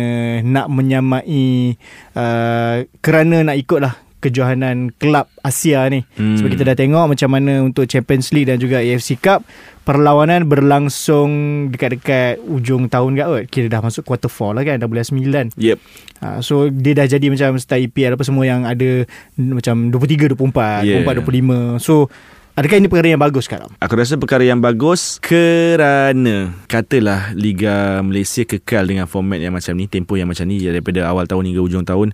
[0.41, 1.77] nak menyamai
[2.17, 6.01] uh, kerana nak ikut lah kejohanan kelab Asia ni.
[6.15, 6.39] Hmm.
[6.39, 9.43] Sebab kita dah tengok macam mana untuk Champions League dan juga AFC Cup
[9.83, 11.31] perlawanan berlangsung
[11.67, 13.43] dekat-dekat ujung tahun kat kot.
[13.51, 15.59] Kira dah masuk quarter four lah kan dah bulan 9.
[15.59, 15.77] Yep.
[16.23, 19.03] Ha, so dia dah jadi macam style EPL apa semua yang ada
[19.35, 21.03] macam 23 24, Yeah.
[21.03, 21.83] 24 25.
[21.83, 22.07] So
[22.53, 23.69] adakah ini perkara yang bagus sekarang?
[23.81, 29.89] Aku rasa perkara yang bagus kerana katalah Liga Malaysia kekal dengan format yang macam ni,
[29.89, 32.13] tempoh yang macam ni daripada awal tahun hingga ujung tahun,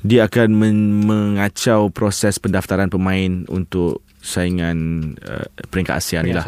[0.00, 6.42] dia akan men- mengacau proses pendaftaran pemain untuk saingan uh, peringkat Asia ni lah.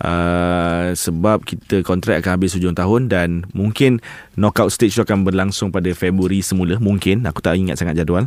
[0.00, 4.00] Uh, sebab kita kontrak akan habis hujung tahun dan mungkin
[4.40, 8.24] knockout stage tu akan berlangsung pada Februari semula mungkin aku tak ingat sangat jadual.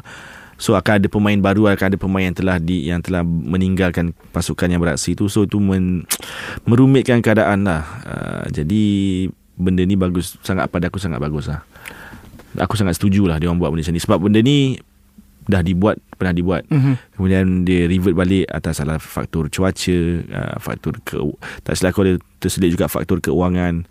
[0.64, 4.72] So akan ada pemain baru akan ada pemain yang telah di yang telah meninggalkan pasukan
[4.72, 6.08] yang beraksi tu so itu men,
[6.70, 7.84] merumitkan keadaan lah.
[8.08, 8.84] Uh, jadi
[9.60, 11.68] benda ni bagus sangat pada aku sangat bagus lah.
[12.56, 14.80] Aku sangat setuju lah dia orang buat benda macam ni sebab benda ni
[15.44, 17.20] dah dibuat pernah dibuat Mhm.
[17.20, 20.00] kemudian dia revert balik atas salah faktor cuaca
[20.32, 21.20] uh, faktor ke
[21.68, 23.84] tak silap aku ada terselit juga faktor keuangan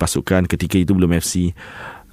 [0.00, 1.52] pasukan ketika itu belum FC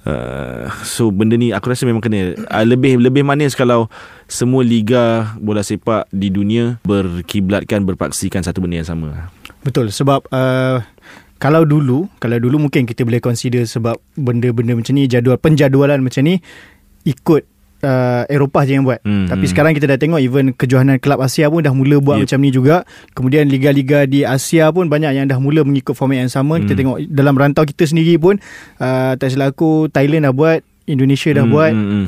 [0.02, 3.86] Uh, so benda ni aku rasa memang kena uh, lebih lebih manis kalau
[4.26, 9.30] semua liga bola sepak di dunia berkiblatkan berpaksikan satu benda yang sama.
[9.62, 10.82] Betul sebab uh,
[11.38, 16.26] kalau dulu kalau dulu mungkin kita boleh consider sebab benda-benda macam ni jadual penjadualan macam
[16.26, 16.42] ni
[17.06, 17.46] ikut
[17.82, 18.98] uh, Eropah je yang buat.
[19.00, 19.50] Hmm, Tapi hmm.
[19.50, 22.24] sekarang kita dah tengok even kejohanan kelab Asia pun dah mula buat Yep.
[22.24, 22.76] macam ni juga.
[23.12, 26.56] Kemudian liga-liga di Asia pun banyak yang dah mula mengikut format yang sama.
[26.56, 26.78] Kita Hmm.
[26.78, 28.38] tengok dalam rantau kita sendiri pun
[28.78, 32.06] uh, tak silap aku Thailand dah buat, Indonesia dah Hmm, buat, hmm, hmm.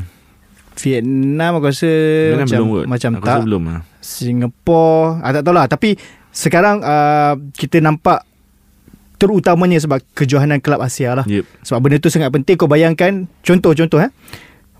[0.75, 2.85] Vietnam aku rasa Kan macam belum kot.
[2.85, 3.39] macam aku tak.
[3.41, 3.79] belum ah.
[4.01, 5.89] Singapore ah, Tak tahulah Tapi
[6.27, 8.27] Sekarang uh, Kita nampak
[9.15, 11.47] Terutamanya sebab Kejohanan kelab Asia lah Yep.
[11.63, 14.11] Sebab benda tu sangat penting Kau bayangkan Contoh-contoh eh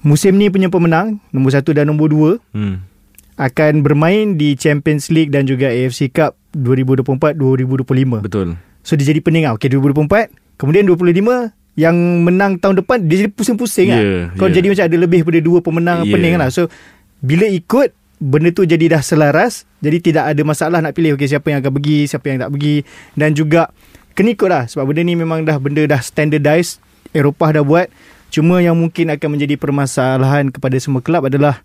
[0.05, 2.85] Musim ni punya pemenang Nombor satu dan nombor dua Hmm.
[3.35, 8.55] Akan bermain di Champions League Dan juga AFC Cup 2024-2025 Betul.
[8.79, 11.03] So dia jadi pening lah Okay 2024 Kemudian 25
[11.75, 14.55] Yang menang tahun depan Dia jadi pusing-pusing lah Yeah, Kau yeah.
[14.55, 16.13] jadi macam ada lebih daripada dua pemenang Yeah.
[16.13, 16.69] pening lah So
[17.19, 21.51] bila ikut Benda tu jadi dah selaras Jadi tidak ada masalah nak pilih Okay siapa
[21.51, 22.75] yang akan pergi Siapa yang tak pergi
[23.11, 23.67] Dan juga
[24.15, 26.79] Kena ikut lah Sebab benda ni memang dah Benda dah standardized
[27.11, 27.91] Eropah dah buat
[28.29, 31.61] Cuma yang mungkin akan menjadi permasalahan Kepada semua kelab adalah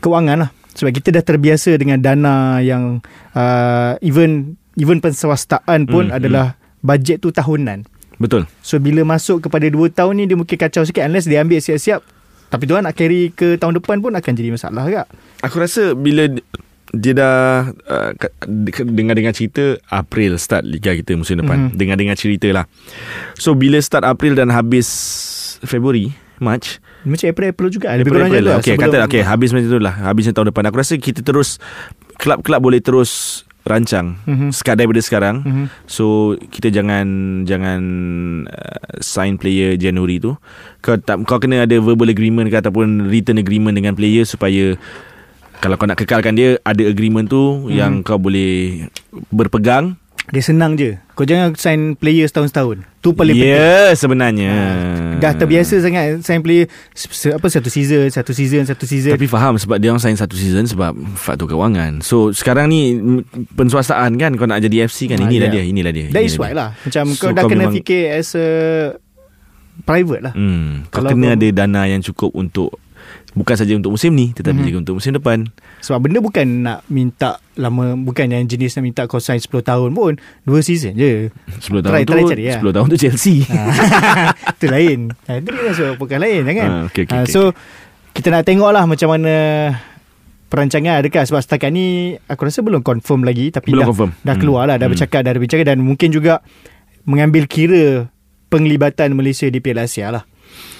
[0.00, 0.50] Kewangan lah.
[0.74, 3.00] Sebab kita dah terbiasa dengan dana yang
[3.32, 7.88] uh, Even Even penswastaan pun Hmm, adalah Bajet tu tahunan.
[8.20, 8.44] Betul.
[8.60, 11.02] So bila masuk kepada 2 tahun ni Dia mungkin kacau sikit.
[11.06, 12.00] Unless dia ambil siap-siap
[12.50, 15.06] Tapi tu nak carry ke tahun depan pun Akan jadi masalah agak
[15.42, 16.28] Aku rasa bila
[16.94, 17.36] dia dah
[17.68, 18.10] uh,
[18.76, 21.68] dengar-dengar cerita April start liga kita musim depan.
[21.68, 21.76] Mhm.
[21.76, 22.64] Dengar-dengar cerita lah.
[23.34, 24.86] So bila start April dan habis
[25.62, 28.50] Februari, March, Macam April-April juga Lebih April, kurang April tu lah.
[28.50, 29.94] lah Okay, sebelum- kata okay, habis macam tu lah.
[30.02, 30.62] Habis tahun depan.
[30.66, 31.60] Aku rasa kita terus
[32.16, 33.10] kelab-kelab boleh terus
[33.64, 34.48] rancang Mhm.
[34.48, 34.76] mm-hmm.
[34.76, 35.36] daripada sekarang.
[35.40, 35.48] Mhm.
[35.48, 35.66] Mm-hmm.
[35.84, 36.04] So
[36.48, 37.06] kita jangan
[37.44, 37.80] jangan
[38.44, 40.36] uh, sign player Januari tu.
[40.80, 44.76] Kau tak kau kena ada verbal agreement ke ataupun written agreement dengan player supaya
[45.64, 47.64] kalau kau nak kekalkan dia ada agreement tu Mhm.
[47.64, 47.72] mm.
[47.72, 48.84] yang kau boleh
[49.30, 49.96] berpegang.
[50.26, 54.52] Dia senang je Kau jangan sign player setahun-setahun Tu paling Ya, penting yeah, sebenarnya.
[55.20, 59.60] Dah terbiasa sangat Sign player se- Apa satu season Satu season Satu season Tapi faham
[59.60, 62.00] sebab dia orang sign satu season sebab faktor kewangan.
[62.00, 62.96] So sekarang ni
[63.52, 65.54] penswastaan kan kau nak jadi FC kan Ah, inilah ya.
[65.54, 66.08] dia, inilah dia.
[66.08, 66.56] That is why dia.
[66.56, 68.48] lah Macam So, kau dah kau kena memang- fikir As a
[69.84, 72.72] Private lah Hmm, kau Kalau kena kau- ada dana yang cukup untuk
[73.34, 74.66] bukan saja untuk musim ni tetapi Mhm.
[74.66, 75.38] juga untuk musim depan.
[75.78, 79.92] Sebab benda bukan nak minta Lama Bukan yang jenis nak minta Kau sign 10 tahun
[79.92, 81.28] pun Dua season je
[81.60, 82.58] 10 tahun Try- tu try cari lah.
[82.58, 83.44] 10 tahun tu Chelsea.
[84.54, 87.52] Itu lain ha, Itu dia masuk pekan lain kan Ah, okay, okay, Ah, okay, So
[88.10, 89.34] Kita nak tengok lah Macam mana
[90.46, 91.86] Perancangan adakah Sebab setakat ni
[92.24, 94.10] Aku rasa belum confirm lagi Tapi Belum dah, confirm.
[94.16, 94.40] dah Hmm.
[94.40, 94.94] keluar lah Dah Hmm.
[94.94, 96.40] bercakap Dah bercakap Dan mungkin juga
[97.04, 98.08] Mengambil kira
[98.48, 100.24] Penglibatan Malaysia Di Piala Asia lah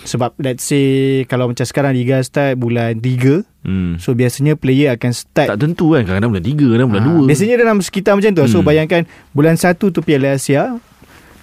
[0.05, 0.85] Sebab let's say
[1.25, 3.97] Kalau macam sekarang Liga start Bulan 3 Hmm.
[3.97, 7.29] So biasanya player akan start Tak tentu kan Kadang-kadang bulan 3 Kadang bulan Ah, 2
[7.33, 8.45] Biasanya dalam sekitar macam tu.
[8.45, 8.53] Hmm.
[8.53, 10.77] So bayangkan bulan 1 tu Piala Asia.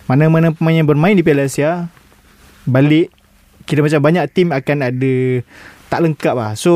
[0.06, 1.90] Mana-mana pemain yang bermain di Piala Asia
[2.62, 3.10] balik
[3.64, 5.14] kira macam banyak tim akan ada
[5.88, 6.52] tak lengkap lah.
[6.54, 6.72] So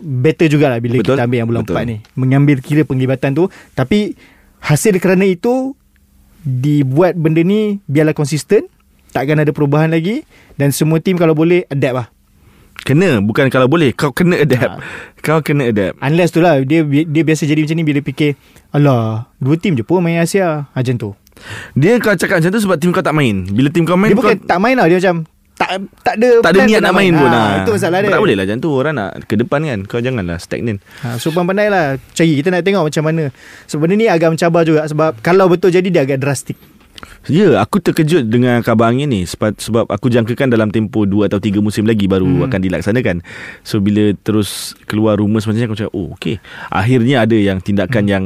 [0.00, 1.16] better jugalah bila Betul.
[1.16, 1.76] kita ambil yang bulan Betul.
[1.80, 1.96] 4 ni.
[2.12, 4.20] Mengambil kira penglibatan tu tapi
[4.60, 5.72] hasil kerana itu
[6.40, 8.68] dibuat benda ni biarlah konsisten.
[9.10, 10.22] Takkan ada perubahan lagi.
[10.54, 12.08] Dan semua tim kalau boleh adapt lah.
[12.80, 13.20] Kena.
[13.20, 14.80] Bukan kalau boleh Kau kena adapt.
[14.80, 14.84] Ha.
[15.20, 16.00] Kau kena adapt.
[16.00, 18.40] Unless tu lah Dia dia biasa jadi macam ni Bila fikir
[18.72, 20.64] Alah Dua tim je pun main Asia.
[20.72, 21.10] Macam tu.
[21.76, 23.44] Dia kau cakap macam tu Sebab tim kau tak main.
[23.48, 25.28] Bila tim kau main Dia bukan kau, tak main lah Dia macam
[25.60, 25.68] Tak
[26.00, 27.12] tak ada tak ada niat nak main.
[27.12, 27.48] pun ha, lah.
[27.60, 28.10] Itu masalah dia.
[28.16, 29.78] Tak boleh lah macam tu Orang nak ke depan kan.
[29.84, 32.00] Kau janganlah stagnan ha, So pandai lah.
[32.16, 33.28] Cari kita nak tengok macam mana.
[33.68, 36.56] Sebab benda ni agak mencabar juga Sebab Kalau betul jadi Dia agak drastik
[37.28, 41.40] Ya, aku terkejut dengan kabar angin ni sebab, sebab aku jangkakan dalam tempoh 2 atau
[41.40, 42.46] 3 musim lagi baru hmm.
[42.48, 43.16] akan dilaksanakan.
[43.64, 46.40] So bila terus keluar rumours macam ni aku cakap, "Oh, okey.
[46.68, 48.12] Akhirnya ada yang tindakan hmm.
[48.12, 48.24] yang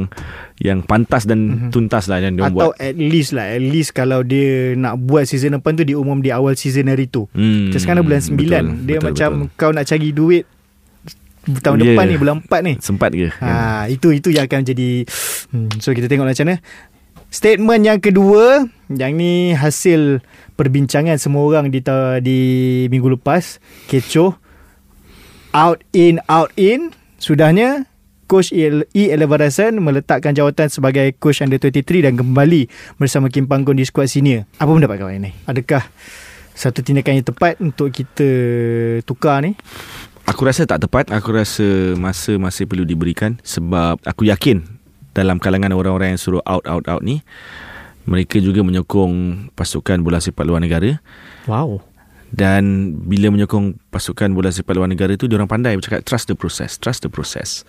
[0.55, 1.71] yang pantas dan hmm.
[1.75, 5.27] tuntas lah yang dia Atau buat." at least lah At least kalau dia Nak buat
[5.27, 8.31] season depan tu Dia umum di awal season hari tu Hmm, Macam sekarang bulan 9
[8.31, 9.59] betul, Dia betul, macam betul.
[9.59, 10.43] Kau nak cari duit
[11.59, 11.93] Tahun Yeah.
[11.93, 13.29] depan ni Bulan 4 ni sempat ke?
[13.37, 15.03] Ha, itu itu yang akan jadi
[15.51, 16.57] hmm, so kita tengoklah macam mana.
[17.35, 20.23] Statement yang kedua, yang ni hasil
[20.55, 21.83] perbincangan semua orang di
[22.23, 22.39] di
[22.87, 23.59] minggu lepas,
[23.91, 24.39] kecoh.
[25.51, 27.91] Out in out in, sudahnya
[28.31, 28.87] Coach E.
[29.11, 34.47] Elevarasan meletakkan jawatan sebagai coach under 23 dan kembali bersama Kim Panggon di skuad senior.
[34.55, 35.31] Apa pendapat kawan ini?
[35.43, 35.83] Adakah
[36.55, 38.31] satu tindakan yang tepat untuk kita
[39.03, 39.59] tukar ni?
[40.25, 44.74] Aku rasa tak tepat Aku rasa masa masih perlu diberikan Sebab aku yakin
[45.15, 47.23] Dalam kalangan orang-orang yang suruh out, out, out ni
[48.05, 51.01] Mereka juga menyokong pasukan bola sepak luar negara.
[51.49, 51.81] Wow.
[52.29, 56.75] Dan bila menyokong pasukan bola sepak luar negara tu Diorang pandai bercakap trust the process
[56.75, 57.63] Trust the process.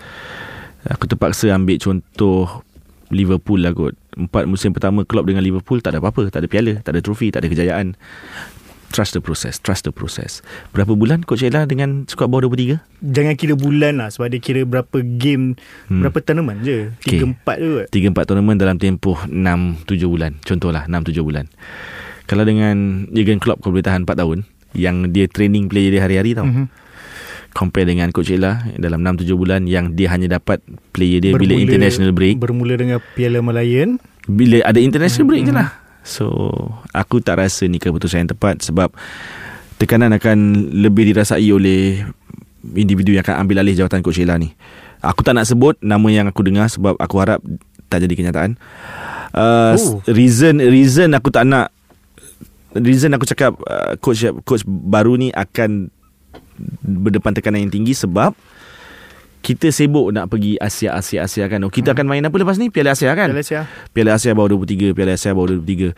[0.91, 2.67] Aku terpaksa ambil contoh
[3.15, 3.95] Liverpool lah kot.
[4.19, 7.31] Empat musim pertama Klopp dengan Liverpool Tak ada apa-apa Tak ada piala Tak ada trofi
[7.31, 7.95] Tak ada kejayaan
[8.89, 12.79] Trust the process Trust the process Berapa bulan Coach Ella dengan skuad bawah 23?
[13.03, 16.01] Jangan kira bulan lah Sebab dia kira berapa game Hmm.
[16.01, 17.23] Berapa tournament je Okey.
[17.43, 21.45] 3-4 je kot 3-4 tournament dalam tempoh 6-7 bulan Contohlah 6-7 bulan
[22.25, 22.77] Kalau dengan
[23.09, 24.39] Jurgen Klopp kau boleh tahan 4 tahun
[24.73, 26.67] Yang dia training player dia hari-hari tau mm-hmm.
[26.67, 26.85] Mhm.
[27.53, 30.61] Compare dengan Coach Ella Dalam 6-7 bulan Yang dia hanya dapat
[30.91, 35.57] Player dia bila international break Bermula dengan Piala Malayan Bila ada international break je Mhm.
[35.57, 35.71] lah
[36.07, 36.55] So
[36.95, 38.95] Aku tak rasa ni keputusan yang tepat Sebab
[39.83, 42.07] Tekanan akan Lebih dirasai oleh
[42.79, 44.55] Individu yang akan ambil alih jawatan Coach Ella ni
[45.03, 47.43] Aku tak nak sebut Nama yang aku dengar Sebab aku harap
[47.91, 48.55] Tak jadi kenyataan
[49.35, 50.01] uh, Oh.
[50.07, 51.75] Reason Reason aku tak nak
[52.73, 55.91] Reason aku cakap uh, Coach Coach baru ni akan
[56.87, 58.33] Berdepan tekanan yang tinggi Sebab
[59.47, 61.63] kita sibuk nak pergi Asia Asia Asia kan.
[61.63, 62.67] Oh, kita akan main apa lepas ni?
[62.67, 63.31] Piala Asia kan?
[63.31, 63.61] Piala Asia.
[63.95, 65.95] Piala Asia bawah 23 Piala Asia bawah 23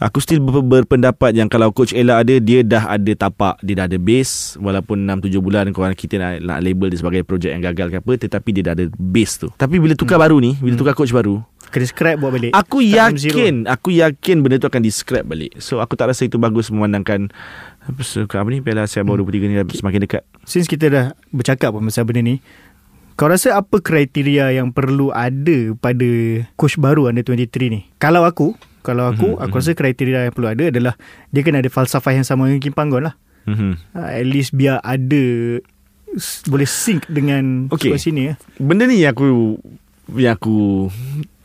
[0.00, 3.86] Aku still ber- berpendapat yang kalau Coach Ella ada Dia dah ada tapak Dia dah
[3.86, 4.58] ada base.
[4.58, 8.12] Walaupun 6-7 bulan Korang kita nak, nak label dia sebagai projek yang gagal ke apa
[8.26, 9.48] Tetapi dia dah ada base tu.
[9.54, 10.24] Tapi bila tukar hmm.
[10.26, 12.50] baru ni Bila tukar coach baru Kena scrap buat balik.
[12.50, 15.54] Aku yakin Aku yakin benda tu akan di scrap balik.
[15.62, 17.30] So aku tak rasa itu bagus Memandangkan
[17.86, 18.02] apa,
[18.50, 20.22] ni Piala Asia bawah 23 ni Semakin dekat.
[20.42, 22.42] Since kita dah bercakap pun pasal benda ni
[23.20, 26.08] Kau rasa apa kriteria yang perlu ada pada
[26.56, 27.84] coach baru under 23 ni?
[28.00, 30.96] Kalau aku, kalau aku, Mhm, aku rasa kriteria yang perlu ada adalah
[31.28, 33.20] dia kena ada falsafah yang sama dengan Kim Panggon lah.
[33.44, 33.72] mm-hmm.
[33.92, 35.24] Uh, at least biar ada
[36.48, 37.92] boleh sync dengan okay.
[38.00, 38.34] sini ya.
[38.56, 39.60] Benda ni yang aku
[40.16, 40.88] yang aku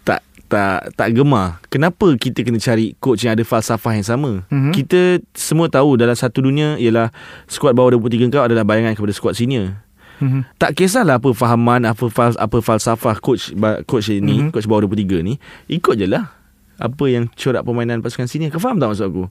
[0.08, 1.60] tak tak tak gemar.
[1.68, 4.48] Kenapa kita kena cari coach yang ada falsafah yang sama?
[4.48, 4.72] Mhm.
[4.72, 7.12] Kita semua tahu dalam satu dunia ialah
[7.52, 9.85] skuad bawah 23 kau adalah bayangan kepada skuad senior.
[10.18, 10.48] Mhm.
[10.56, 13.52] Tak kisahlah apa fahaman apa fal, apa falsafah coach
[13.84, 14.28] coach ini, Mhm.
[14.40, 14.52] mm-hmm.
[14.52, 15.36] coach bawah 23 ni,
[15.68, 16.32] ikut je lah
[16.76, 18.48] apa yang corak permainan pasukan senior.
[18.50, 19.26] Kau faham tak maksud aku?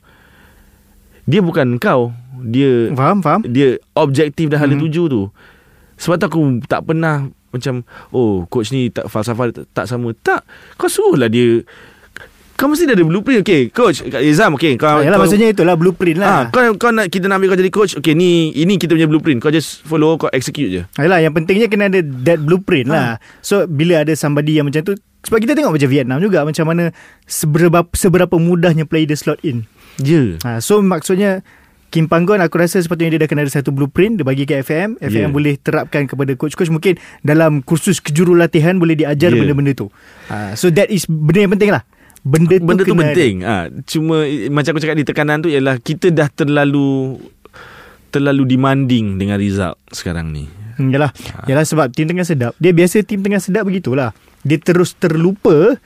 [1.24, 2.12] Dia bukan kau.
[2.36, 3.40] Dia Faham, faham?
[3.42, 4.82] dia objektif dah hala Hmm.
[4.82, 5.22] tuju tu.
[5.96, 7.80] Sebab tu aku tak pernah macam
[8.10, 10.12] oh coach ni tak falsafah tak, tak sama.
[10.12, 10.44] Tak.
[10.74, 11.62] Kau suruhlah dia
[12.54, 15.74] kau mesti dah ada blueprint Okay coach Izam Okay kau, Ah, Yalah kau, maksudnya itulah
[15.74, 16.42] blueprint ah, lah.
[16.48, 19.38] kau, kau nak Kita nak ambil kau jadi coach Okay ni Ini kita punya blueprint
[19.38, 22.94] Kau just follow Kau execute je Yalah yang pentingnya kena ada that blueprint Ha.
[22.94, 23.08] lah.
[23.40, 26.92] So bila ada somebody yang macam tu sebab kita tengok macam Vietnam juga macam mana
[27.24, 29.64] seberapa seberapa mudahnya play the slot in.
[29.96, 31.40] Je Ha, so maksudnya
[31.88, 34.98] Kim Panggon aku rasa sepatutnya dia dah kena ada satu blueprint dia bagi ke FM
[34.98, 35.30] FM Yeah.
[35.30, 39.40] boleh terapkan kepada coach-coach mungkin dalam kursus kejurulatihan boleh diajar Yeah.
[39.40, 39.86] benda-benda tu
[40.26, 41.86] ha, so that is benda yang penting lah
[42.24, 43.34] benda tu Benda tu penting.
[43.44, 47.20] Ha, Cuma eh, Macam aku cakap di tekanan tu Ialah kita dah terlalu
[48.08, 50.48] Terlalu demanding Dengan result Sekarang ni.
[50.74, 51.14] Hmm, yalah,
[51.46, 52.50] yalah sebab tim tengah sedap.
[52.58, 54.10] Dia biasa tim tengah sedap begitulah.
[54.42, 55.78] Dia terus terlupa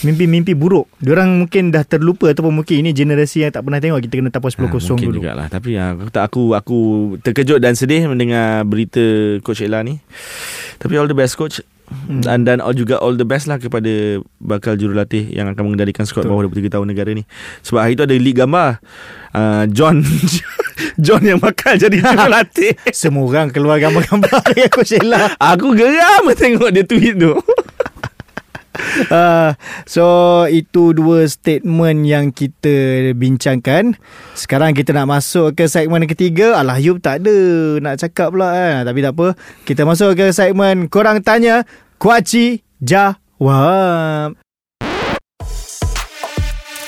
[0.00, 0.88] mimpi-mimpi buruk.
[0.96, 4.00] Diorang mungkin dah terlupa ataupun mungkin ini generasi yang tak pernah tengok.
[4.00, 5.16] Kita kena tapau 10-0 Ha, mungkin dulu.
[5.20, 5.46] jugalah.
[5.52, 6.78] Tapi ya, aku, tak, aku aku
[7.20, 9.02] terkejut dan sedih Mendengar berita
[9.44, 10.00] Coach Ella ni.
[10.80, 12.22] Tapi all the best coach hmm.
[12.22, 16.28] dan dan all juga all the best lah kepada bakal jurulatih yang akan mengendalikan skuad
[16.28, 17.24] bawah 23 tahun negara ni.
[17.64, 18.78] Sebab hari tu ada leak gambar
[19.34, 20.04] uh, John
[21.04, 22.76] John yang bakal jadi jurulatih.
[22.94, 24.42] Semua orang keluar gambar-gambar
[24.74, 25.34] Coach Ella.
[25.38, 27.34] Aku geram tengok dia tweet tu.
[29.08, 29.52] Uh,
[29.84, 30.04] so
[30.48, 33.96] itu dua statement yang kita bincangkan.
[34.34, 36.58] Sekarang kita nak masuk ke segmen ketiga.
[36.58, 37.36] Alah Yub tak ada
[37.82, 38.74] nak cakap pula eh.
[38.86, 39.28] Tapi tak apa.
[39.64, 41.66] Kita masuk ke segmen korang tanya
[41.98, 44.38] Kuaci jawab.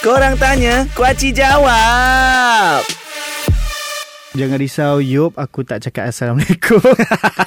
[0.00, 3.09] Korang tanya, Kuaci jawab.
[4.30, 6.78] Jangan risau Yub Aku tak cakap Assalamualaikum.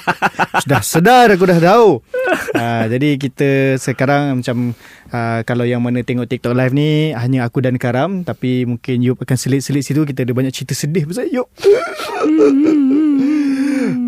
[0.64, 2.04] Sudah sedar Aku dah tahu.
[2.52, 4.76] Uh, Jadi kita sekarang Macam
[5.08, 9.16] uh, Kalau yang mana tengok TikTok live ni Hanya aku dan Karam Tapi mungkin Yub
[9.16, 11.48] akan selit-selit situ Kita ada banyak cerita sedih Pasal Yub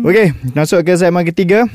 [0.05, 1.65] Okay Masuk ke segmen ketiga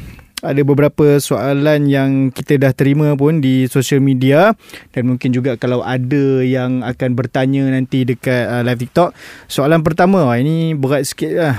[0.42, 4.58] ada beberapa soalan yang kita dah terima pun di social media
[4.90, 9.14] dan mungkin juga kalau ada yang akan bertanya nanti dekat uh, live TikTok.
[9.46, 11.56] Soalan pertama, wah, ini berat sikit lah.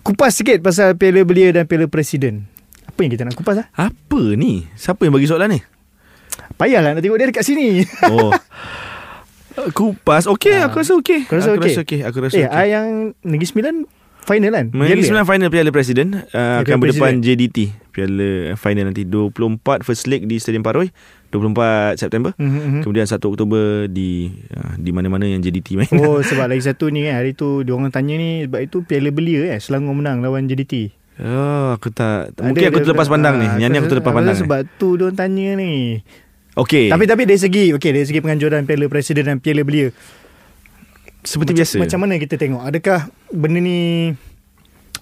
[0.00, 2.48] Kupas sikit pasal Piala Belia dan Piala Presiden.
[2.88, 3.66] Apa yang kita nak kupas lah?
[3.76, 4.64] Apa ni?
[4.72, 5.60] Siapa yang bagi soalan ni?
[6.56, 7.84] Payahlah nak tengok dia dekat sini.
[8.08, 8.32] Oh.
[9.74, 10.30] Kupas.
[10.30, 10.70] Okey, Ah.
[10.70, 11.26] aku rasa okey.
[11.26, 12.00] Rasa aku rasa okey.
[12.06, 12.54] Aku rasa eh, okey.
[12.54, 12.66] okay.
[12.70, 12.86] yang
[13.26, 13.74] Negeri Sembilan
[14.28, 14.66] final kan?
[14.68, 15.00] Piala.
[15.00, 17.24] Sembilan final Piala Presiden uh, Piala akan berdepan Presiden.
[17.40, 17.58] JDT.
[17.88, 20.92] Piala final nanti 24 first leg di Stadium Paroi
[21.28, 22.30] 24 September.
[22.34, 22.80] Mhm, mhm.
[22.80, 25.88] Kemudian 1 Oktober di uh, di mana-mana yang JDT main.
[25.94, 29.08] Oh sebab lagi satu ni kan Hari tu dia orang tanya ni Sebab itu Piala
[29.08, 33.34] Belia eh Selangor menang lawan JDT Oh, aku tak Ada- mungkin aku ada- terlepas pandang
[33.36, 33.44] ni.
[33.44, 34.34] ah, Yang ni aku terlepas pandang.
[34.34, 34.40] ni.
[34.40, 35.72] Sebab tu dia orang tanya ni
[36.54, 36.86] Okey.
[36.88, 39.90] Tapi tapi dari segi okey dari segi penganjuran Piala Presiden dan Piala Belia.
[41.28, 41.76] Seperti macam, biasa.
[41.84, 42.62] Macam mana kita tengok?
[42.64, 43.78] Adakah benda ni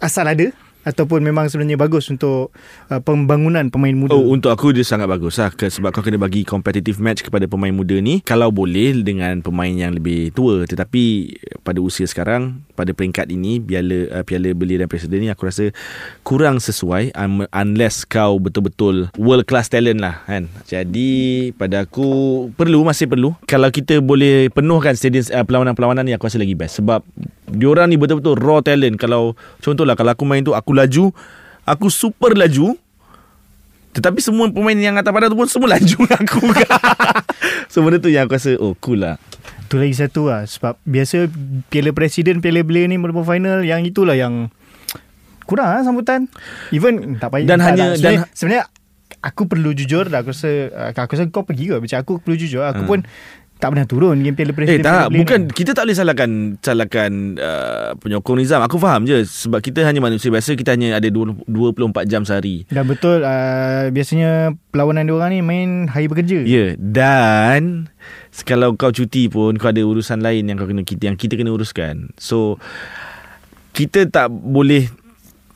[0.02, 0.50] asal ada
[0.86, 2.54] ataupun memang sebenarnya bagus untuk
[2.86, 4.14] uh, pembangunan pemain muda?
[4.14, 5.50] Oh untuk aku dia sangat bagus lah.
[5.50, 8.22] Sebab kau kena bagi competitive match kepada pemain muda ni.
[8.22, 10.62] Kalau boleh dengan pemain yang lebih tua.
[10.62, 11.34] Tetapi
[11.66, 15.74] pada usia sekarang Pada peringkat ini Piala, uh, Piala Belia dan Presiden ni Aku rasa
[16.22, 17.10] kurang sesuai.
[17.18, 20.46] Um, Unless kau betul-betul world class talent lah kan?
[20.70, 23.34] Jadi pada aku perlu masih perlu.
[23.50, 26.78] Kalau kita boleh penuhkan stadium uh, perlawanan-perlawanan ni Aku rasa lagi best.
[26.78, 27.02] Sebab
[27.50, 29.00] diorang ni betul-betul raw talent.
[29.00, 31.10] Kalau contohlah kalau aku main tu aku laju
[31.64, 32.76] Aku super laju
[33.90, 36.44] tetapi semua pemain yang atas padan tu pun semua laju dengan aku.
[37.72, 39.16] so benda tu yang aku rasa oh cool lah.
[39.66, 41.26] Tu lagi satu lah Sebab biasa
[41.66, 44.46] Piala Presiden Piala Belia ni Berapa final Yang itulah yang
[45.42, 46.30] Kurang lah sambutan
[46.70, 47.98] Even Tak payah Dan tak, hanya- tak.
[47.98, 48.64] Sebenarnya, dan- sebenarnya
[49.24, 50.50] Aku perlu jujur dah, Aku rasa
[50.92, 52.88] Aku rasa kau pergi ke Macam aku perlu jujur Aku Hmm.
[52.88, 52.98] pun
[53.56, 55.52] Tak pernah turun Game Piala Eh Presiden tak, Piala Belia bukan ni.
[55.56, 56.30] kita tak boleh salahkan
[56.60, 58.60] salahkan uh, penyokong Nizam.
[58.60, 62.68] Aku faham je sebab kita hanya manusia biasa, kita hanya ada 20, 24 jam sehari.
[62.68, 66.70] Dan betul uh, Biasanya Perlawanan diorang ni Main hari bekerja Ya, yeah.
[66.76, 67.88] dan
[68.44, 71.56] kalau kau cuti pun kau ada urusan lain yang kau kena kita yang kita kena
[71.56, 72.12] uruskan.
[72.20, 72.60] So
[73.72, 74.92] kita tak boleh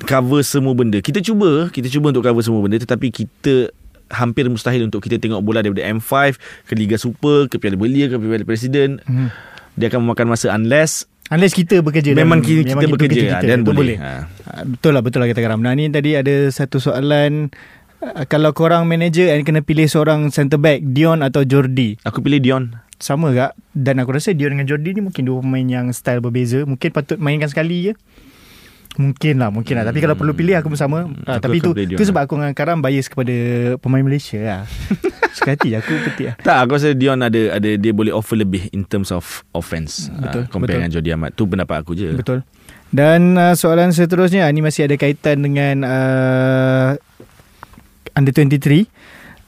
[0.09, 1.05] cover semua benda.
[1.05, 3.69] Kita cuba, kita cuba untuk cover semua benda tetapi kita
[4.11, 6.35] hampir mustahil untuk kita tengok bola daripada M5
[6.67, 8.99] ke Liga Super ke Piala Belia ke Piala Presiden.
[9.01, 9.29] hmm.
[9.73, 13.21] Dia akan memakan masa unless Unless kita bekerja memang dan- kita, kita memang itu bekerja
[13.23, 13.97] kerja ah, dan Itu boleh.
[13.97, 14.13] boleh Ha.
[14.67, 17.55] Betul lah Betul lah kata Karam Nah ni tadi ada satu soalan
[18.01, 22.43] uh, Kalau korang manager And kena pilih seorang Centre back Dion atau Jordi Aku pilih
[22.43, 22.75] Dion.
[22.99, 26.67] Sama tak Dan aku rasa Dion dengan Jordi ni Mungkin dua pemain yang Style berbeza
[26.67, 27.93] Mungkin patut mainkan sekali je
[28.91, 31.57] Mungkin lah Mungkin lah Tapi kalau perlu pilih Aku pun sama Hmm, Ah, aku Tapi
[31.57, 32.09] akan tu tu lah.
[32.09, 33.35] sebab aku dengan Karam Bias kepada
[33.79, 34.61] Pemain Malaysia lah
[35.37, 38.67] Suka hati aku petik lah Tak, aku rasa Dion ada ada dia boleh offer lebih
[38.71, 39.23] in terms of
[39.53, 40.11] offense.
[40.11, 40.77] Betul, ah, compare betul.
[40.77, 41.31] dengan Jordi Amat.
[41.33, 42.11] Tu pendapat aku je.
[42.13, 42.43] Betul
[42.91, 46.91] Dan uh, soalan seterusnya Ini masih ada kaitan dengan uh,
[48.13, 48.91] Under 23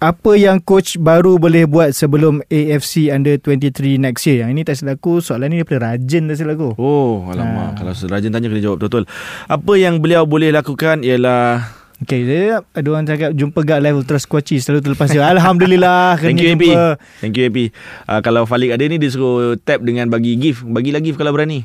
[0.03, 4.43] apa yang coach baru boleh buat sebelum AFC Under 23 next year?
[4.43, 6.71] Yang ini tak silap aku, soalan ni daripada Rajan tak silap aku.
[6.75, 7.79] Oh, alamak.
[7.79, 7.87] Ha.
[7.87, 9.07] Kalau Rajan tanya kena jawab betul-betul.
[9.47, 14.19] Apa yang beliau boleh lakukan ialah Okay, dia, ada orang cakap jumpa gak live Ultra
[14.19, 15.23] Squatchy selalu terlepas dia.
[15.23, 16.99] Alhamdulillah Thank you AP jumpa.
[17.23, 17.59] Thank you AP
[18.11, 21.31] uh, Kalau Falik ada ni Dia suruh tap dengan bagi gift Bagi lagi gift kalau
[21.31, 21.63] berani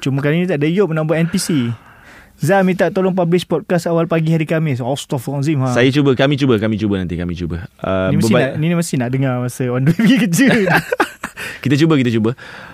[0.00, 1.76] Cuma kali ni tak ada Yop nak buat NPC.
[2.34, 4.82] Zah minta tolong publish podcast awal pagi hari Khamis.
[4.82, 5.58] Astaghfirullahalazim.
[5.62, 5.70] Ha.
[5.70, 8.66] Saya cuba Kami cuba Kami cuba nanti Kami cuba uh, ni mesti berba- nak, ni
[8.74, 10.48] mesti nak dengar masa on the way pergi kerja.
[11.64, 12.30] Kita cuba Kita cuba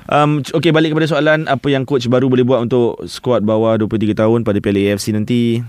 [0.08, 4.16] um, Okay balik kepada soalan Apa yang coach baru boleh buat Untuk squad bawah 23
[4.16, 5.61] tahun Pada Piala AFC nanti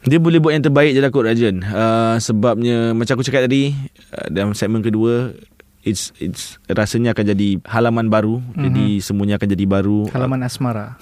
[0.00, 3.76] dia boleh buat yang terbaik je lah Coach Rajan uh, Sebabnya Macam aku cakap tadi
[4.16, 5.36] uh, Dalam segmen kedua
[5.80, 8.64] It's it's rasanya akan jadi halaman baru mm-hmm.
[8.68, 10.12] jadi semuanya akan jadi baru.
[10.12, 11.00] Halaman asmara.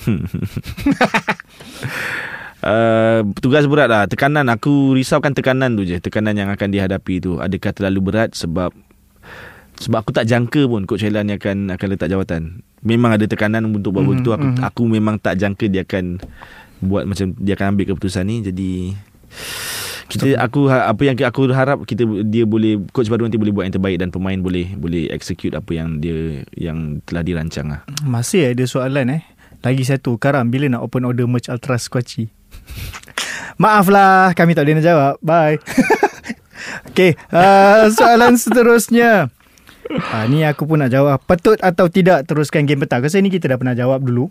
[2.63, 4.07] Uh, tugas berat lah.
[4.07, 5.99] Tekanan Aku risaukan tekanan tu je.
[5.99, 7.43] Tekanan yang akan dihadapi tu.
[7.43, 8.39] Adakah terlalu berat?
[8.39, 8.71] Sebab
[9.83, 12.63] Sebab aku tak jangka pun Coach Helan ni akan Akan letak jawatan.
[12.83, 14.63] Memang ada tekanan Untuk buat Mhm, begitu aku, mhm.
[14.63, 16.23] aku memang tak jangka Dia akan
[16.83, 18.47] Buat macam Dia akan ambil keputusan ni.
[18.47, 18.95] Jadi
[20.09, 23.65] kita aku ha- apa yang aku harap kita dia boleh coach baru nanti boleh buat
[23.69, 27.85] yang terbaik dan pemain boleh boleh execute apa yang dia yang telah dirancang lah.
[28.09, 29.23] Masih ada soalan eh.
[29.59, 32.31] Lagi satu, Karam bila nak open order merch Ultra Squatchy?
[33.63, 35.15] Maaf lah, kami tak boleh nak jawab.
[35.19, 35.59] Bye.
[36.89, 39.35] okay, uh, soalan seterusnya.
[39.91, 41.19] Uh, ni aku pun nak jawab.
[41.27, 43.03] Patut atau tidak teruskan game petang?
[43.03, 44.31] Rasa ni kita dah pernah jawab dulu.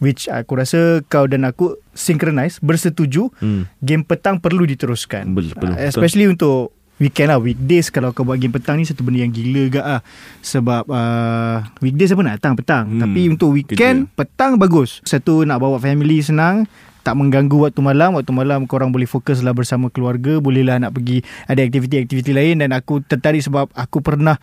[0.00, 3.68] Which aku rasa kau dan aku synchronize, bersetuju Hmm.
[3.78, 5.28] game petang perlu diteruskan.
[5.30, 9.20] Perlu, Uh, especially untuk weekend lah, weekdays kalau kau buat game petang ni satu benda
[9.20, 10.00] yang gila gak lah.
[10.40, 12.84] Sebab uh, weekdays apa nak datang petang.
[12.88, 14.16] Hmm, Tapi untuk weekend, kerja.
[14.16, 15.00] petang bagus.
[15.02, 16.64] Satu nak bawa family senang,
[17.00, 18.16] tak mengganggu waktu malam.
[18.16, 20.36] Waktu malam korang boleh fokus lah bersama keluarga.
[20.36, 22.60] Bolehlah nak pergi ada aktiviti-aktiviti lain.
[22.60, 24.36] Dan aku tertarik sebab aku pernah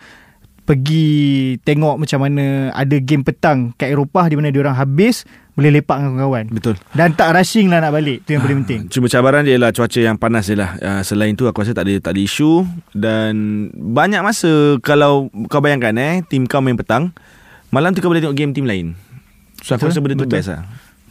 [0.68, 5.24] pergi tengok macam mana ada game petang kat Eropah di mana diorang habis
[5.56, 6.44] boleh lepak dengan kawan-kawan.
[6.52, 6.76] Betul.
[6.92, 8.22] Dan tak rushing lah nak balik.
[8.28, 8.80] Tu yang paling penting.
[8.92, 10.76] Cuma cabaran dia ialah cuaca yang panas je lah.
[10.78, 13.32] Uh, selain tu aku rasa tak ada tak ada isu dan
[13.72, 17.16] banyak masa kalau kau bayangkan eh tim kau main petang,
[17.72, 18.92] malam tu kau boleh tengok game tim lain.
[19.64, 20.36] So aku Betul, rasa benda tu betul.
[20.36, 20.62] best lah.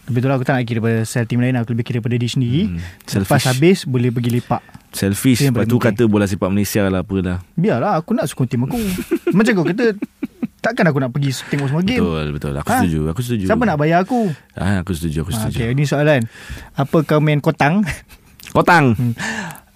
[0.08, 2.26] Betul lah aku tak nak kira pada sel team lain Aku lebih kira pada diri
[2.26, 3.46] sendiri Hmm, hmm, Lepas selfish.
[3.46, 5.44] habis boleh pergi lepak Selfish.
[5.44, 7.38] Lepas tu kata bola sepak Malaysia lah apa lah.
[7.54, 8.80] Biarlah aku nak sokong tim aku
[9.38, 9.94] Macam kau kata
[10.58, 12.54] Takkan aku nak pergi tengok semua game Betul, betul.
[12.56, 12.78] Aku Ha?
[12.80, 13.00] setuju.
[13.08, 13.46] Aku setuju.
[13.46, 15.58] Siapa nak bayar aku Ah, aku setuju, aku ha, setuju.
[15.60, 16.22] Okay ini soalan
[16.74, 17.84] Apa kau main kotang
[18.50, 18.96] Kotang.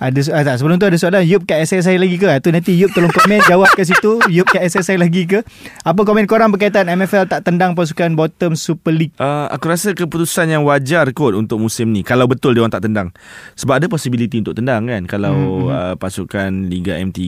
[0.02, 2.90] Ada ah, tak, Sebelum tu ada soalan Yup kat SSI lagi ke Tu nanti Yup
[2.90, 5.46] tolong komen Jawab kat situ Yup kat SSI lagi ke
[5.86, 10.50] Apa komen korang berkaitan MFL tak tendang pasukan bottom Super League Uh, aku rasa keputusan
[10.50, 13.14] yang wajar kot untuk musim ni kalau betul dia orang tak tendang.
[13.60, 17.20] Sebab ada possibility untuk tendang kan kalau Hmm, uh, pasukan Liga M3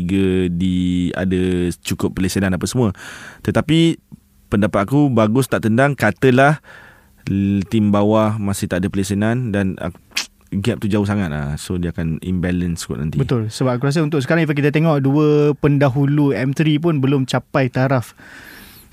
[0.49, 2.95] di ada cukup pelesenan apa semua.
[3.43, 3.99] Tetapi
[4.47, 6.63] pendapat aku bagus tak tendang katalah
[7.71, 9.91] tim bawah masih tak ada pelesenan dan uh,
[10.55, 11.55] gap tu jauh sangat lah.
[11.55, 13.15] So dia akan imbalance kot nanti.
[13.15, 17.67] Betul Sebab aku rasa untuk sekarang If kita tengok Dua pendahulu M3 pun Belum capai
[17.67, 18.13] taraf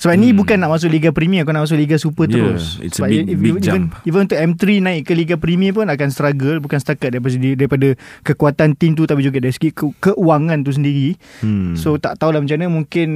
[0.01, 0.23] sebab hmm.
[0.23, 3.05] ni bukan nak masuk Liga Premier Kau nak masuk Liga Super Yeah, terus it's a
[3.05, 3.87] Sebab big- if- big even, jump.
[4.03, 7.89] even untuk M3 naik ke Liga Premier pun Akan struggle Bukan setakat daripada, daripada
[8.25, 11.77] Kekuatan tim tu Tapi juga dari segi ke, keuangan tu sendiri Hmm.
[11.77, 13.09] So tak tahulah macam mana Mungkin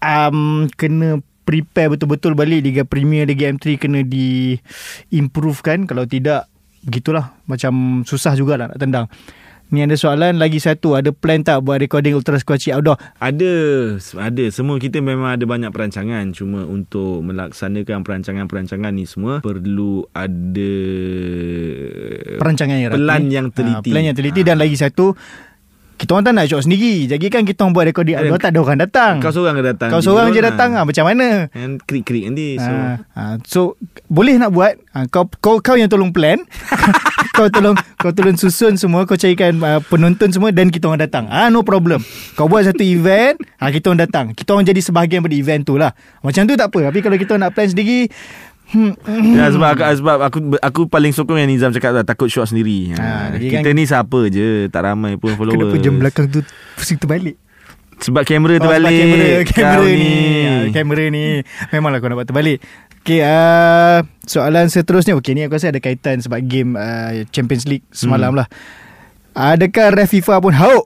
[0.00, 0.38] um,
[0.72, 4.56] Kena prepare betul-betul balik Liga Premier Liga M3 Kena di
[5.10, 6.48] Improve kan Kalau tidak
[6.80, 7.36] Begitulah.
[7.44, 9.06] Macam susah jugalah nak tendang.
[9.70, 10.98] Ni ada soalan lagi satu.
[10.98, 12.98] Ada plan tak buat recording Ultra Squatchy outdoor?
[13.22, 13.52] Ada,
[14.18, 14.44] ada.
[14.50, 16.34] Semua kita memang ada banyak perancangan.
[16.34, 20.74] Cuma untuk melaksanakan perancangan-perancangan ni semua perlu ada
[22.42, 23.90] Perancangan yang rapi Pelan yang teliti.
[23.90, 25.14] ha, Plan yang teliti Dan lagi satu
[26.00, 27.04] Kita orang tak nak shot sendiri.
[27.04, 29.14] Jadi kan kita orang buat recording outdoor Tak ada orang datang.
[29.20, 29.88] Kau seorang ke datang?
[29.92, 30.70] Kau seorang je datang.
[30.72, 31.52] Ha, Macam mana?
[31.52, 32.56] And krik-krik nanti.
[32.56, 32.72] So, So,
[33.12, 33.60] ha, so
[34.08, 34.80] boleh nak buat?
[34.96, 36.40] Ha, kau kau kau yang tolong plan.
[37.30, 39.06] Kau tolong kau tolong susun semua.
[39.08, 41.24] Kau carikan uh, penonton semua dan kita orang datang.
[41.30, 42.02] Ah no problem.
[42.34, 44.26] Kau buat satu event ha, kita orang datang.
[44.34, 45.94] Kita orang jadi sebahagian pada event tu lah.
[46.20, 46.90] Macam tu tak apa.
[46.90, 48.10] Tapi kalau kita nak plan sendiri
[49.34, 52.92] Ya, sebab aku, sebab aku aku paling sokong yang Nizam cakap lah, takut shot sendiri.
[52.92, 55.58] Ha, Ha, jadi kita kan- ni siapa je, tak ramai pun followers.
[55.58, 56.40] kenapa jam belakang tu
[56.74, 57.34] pusing terbalik
[57.98, 58.96] Sebab kamera Oh, sebab terbalik.
[58.96, 60.14] kamera, kamera Kau ni.
[60.40, 61.24] Ha, kamera ni.
[61.68, 62.58] Memanglah kau nak buat terbalik.
[63.00, 65.12] Okay, uh, soalan seterusnya.
[65.14, 68.40] Okay, ni aku rasa ada kaitan sebab game uh, Champions League semalam Hmm.
[68.40, 68.48] lah.
[69.32, 70.84] Adakah ref FIFA pun hauk?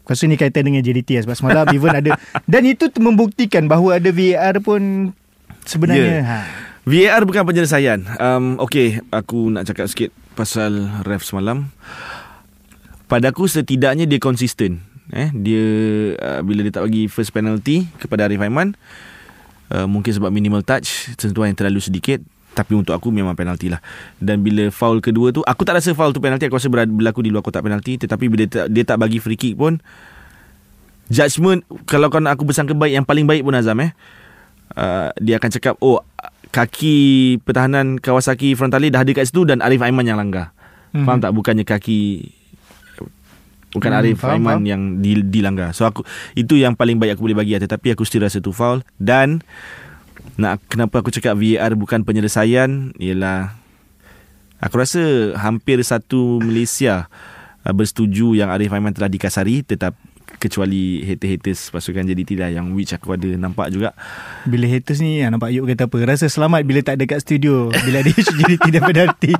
[0.00, 1.22] Aku rasa ni kaitan dengan JDT lah.
[1.24, 2.16] Sebab semalam even ada.
[2.42, 5.12] Dan itu tu membuktikan bahawa ada VAR pun
[5.64, 6.12] sebenarnya.
[6.14, 6.24] Ya.
[6.24, 6.38] Ha.
[6.88, 8.00] VAR bukan penyelesaian.
[8.16, 11.68] Um, okay, aku nak cakap sikit pasal ref semalam.
[13.12, 14.80] Pada aku setidaknya dia konsisten.
[15.12, 15.64] Eh, dia
[16.16, 18.72] uh, bila dia tak bagi first penalty kepada Arif Aiman,
[19.68, 22.24] uh, mungkin sebab minimal touch, sentuhan yang terlalu sedikit.
[22.56, 23.78] Tapi untuk aku memang penalti lah
[24.18, 27.30] Dan bila foul kedua tu Aku tak rasa foul tu penalti Aku rasa berlaku di
[27.30, 29.78] luar kotak penalti Tetapi bila dia tak, dia tak bagi free kick pun
[31.06, 33.94] Judgement Kalau kau nak aku bersangka baik Yang paling baik pun Azam eh
[34.74, 36.02] uh, Dia akan cakap Oh
[36.48, 36.96] Kaki
[37.42, 40.52] pertahanan Kawasaki Frontale dah ada kat situ Dan Arif Aiman yang langgar
[40.88, 41.04] Mhm.
[41.04, 42.32] Faham tak Bukannya kaki
[43.68, 44.64] Bukan Hmm, Arif faham, Aiman faham.
[44.64, 46.00] yang di, dilanggar So aku
[46.32, 47.52] Itu yang paling baik aku boleh bagi.
[47.54, 49.44] Tetapi aku still rasa tu foul Dan
[50.34, 53.52] nak Kenapa aku cakap VAR bukan penyelesaian Ialah
[54.58, 54.98] Aku rasa
[55.36, 57.06] hampir satu Malaysia
[57.62, 59.92] uh, bersetuju yang Arif Aiman telah dikasari tetap
[60.36, 63.96] kecuali hater-haters pasukan JDT lah yang which aku ada nampak juga.
[64.44, 65.96] Bila haters ni ah, nampak Yuk kata apa.
[66.04, 67.72] Rasa selamat bila tak ada kat studio.
[67.72, 69.32] Bila ada JDT dan penalti.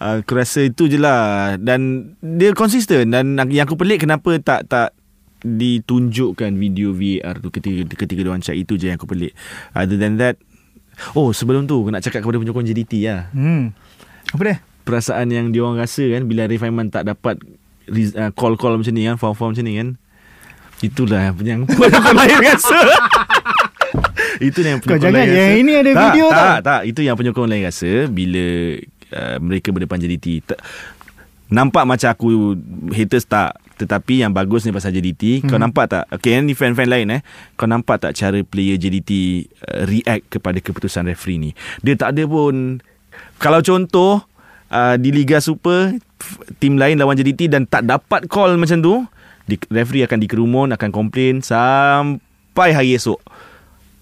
[0.00, 4.66] uh, Aku rasa itu je lah Dan dia konsisten Dan yang aku pelik Kenapa tak
[4.66, 4.90] tak
[5.40, 9.32] ditunjukkan video VAR tu ketika ketika dia orang cak itu je yang aku pelik.
[9.72, 10.36] Other than that
[11.16, 13.72] Oh sebelum tu nak cakap kepada penyokong JDT lah Hmm.
[14.36, 14.56] Apa dia?
[14.84, 17.40] Perasaan yang dia orang rasa kan Bila Arif Aiman tak dapat
[17.90, 19.88] uh, Call-call macam ni kan Form-form macam ni kan.
[20.80, 22.78] Itulah yang penyokong lain rasa
[24.40, 25.60] Itu yang Kau penyokong jangan, lain yang rasa.
[25.60, 26.40] ini ada tak, video tak.
[26.40, 26.80] Tak tak.
[26.86, 28.44] Itu yang penyokong lain rasa Bila
[29.12, 30.62] uh, Mereka berdepan JDT Ta-
[31.50, 32.54] Nampak macam aku
[32.90, 33.58] Haters tak?
[33.76, 35.66] Tetapi yang bagus ni pasal JDT Kau Hmm.
[35.66, 36.04] nampak tak?
[36.10, 37.20] Okay ni fan-fan lain eh.
[37.54, 39.10] Kau nampak tak Cara player JDT
[39.60, 41.50] uh, React kepada keputusan referee ni?
[41.80, 42.78] Dia tak ada pun
[43.36, 44.24] Kalau contoh
[44.70, 45.98] uh, Di Liga Super
[46.62, 48.94] Tim lain lawan JDT Dan tak dapat call macam tu
[49.44, 53.18] di, Referee akan dikerumun Akan komplain Sampai hari esok.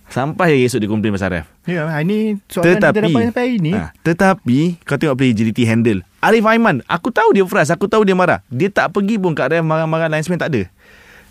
[0.08, 1.46] Sampai hari esok dia komplain pasal ref.
[1.68, 3.72] Ya, ini soalan kita tetapi dapat sampai hari ni.
[3.76, 4.58] ha, Tetapi
[4.88, 6.00] Kau tengok player JDT handle.
[6.24, 8.40] Arif Aiman Aku tahu dia frust Aku tahu dia marah.
[8.48, 10.64] Dia tak pergi pun kat ref Marah-marah linesman tak ada.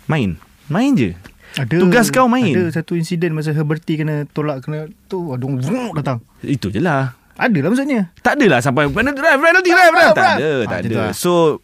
[0.06, 0.38] Main.
[0.70, 1.10] Main je.
[1.58, 2.54] Ada, Tugas kau main.
[2.54, 6.22] Ada satu insiden masa Herberty kena tolak kena tu aduh vruk datang.
[6.44, 8.00] Itu je lah Ada lah maksudnya.
[8.18, 11.12] Tak adalah sampai Penalty drive Penalty drive Ref, Tak ada Ah, Tak ada lah.
[11.14, 11.62] So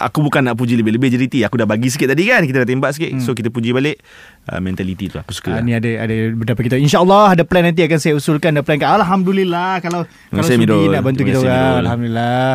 [0.00, 2.96] Aku bukan nak puji lebih-lebih JDT Aku dah bagi sikit tadi kan Kita dah tembak
[2.96, 4.00] sikit So kita puji balik
[4.48, 5.62] uh, Mentality tu aku suka lah.
[5.62, 6.76] ni ada ada beberapa kita.
[6.80, 8.80] InsyaAllah ada plan nanti akan saya usulkan ada plan.
[8.80, 10.90] Alhamdulillah kalau kalau sudi Mirul.
[10.90, 11.84] nak bantu kita orang.
[11.84, 12.50] Alhamdulillah.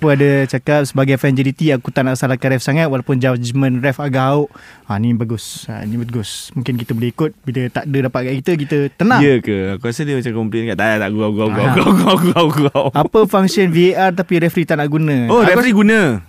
[0.00, 4.00] Aku ada cakap sebagai fan JDT aku tak nak salahkan ref sangat walaupun judgement ref
[4.00, 4.48] agak hauk.
[4.88, 5.68] Ha ni bagus.
[5.68, 6.48] Ha ni bagus.
[6.56, 9.20] Mungkin kita boleh ikut bila tak ada dapat kat kita kita tenang.
[9.20, 12.12] Ya ke Aku rasa dia macam komplain kat Tak tak gua gua gua gua gua
[12.16, 15.28] gua gua Apa function VAR tapi referee tak nak guna?
[15.28, 16.24] Oh Aku referee guna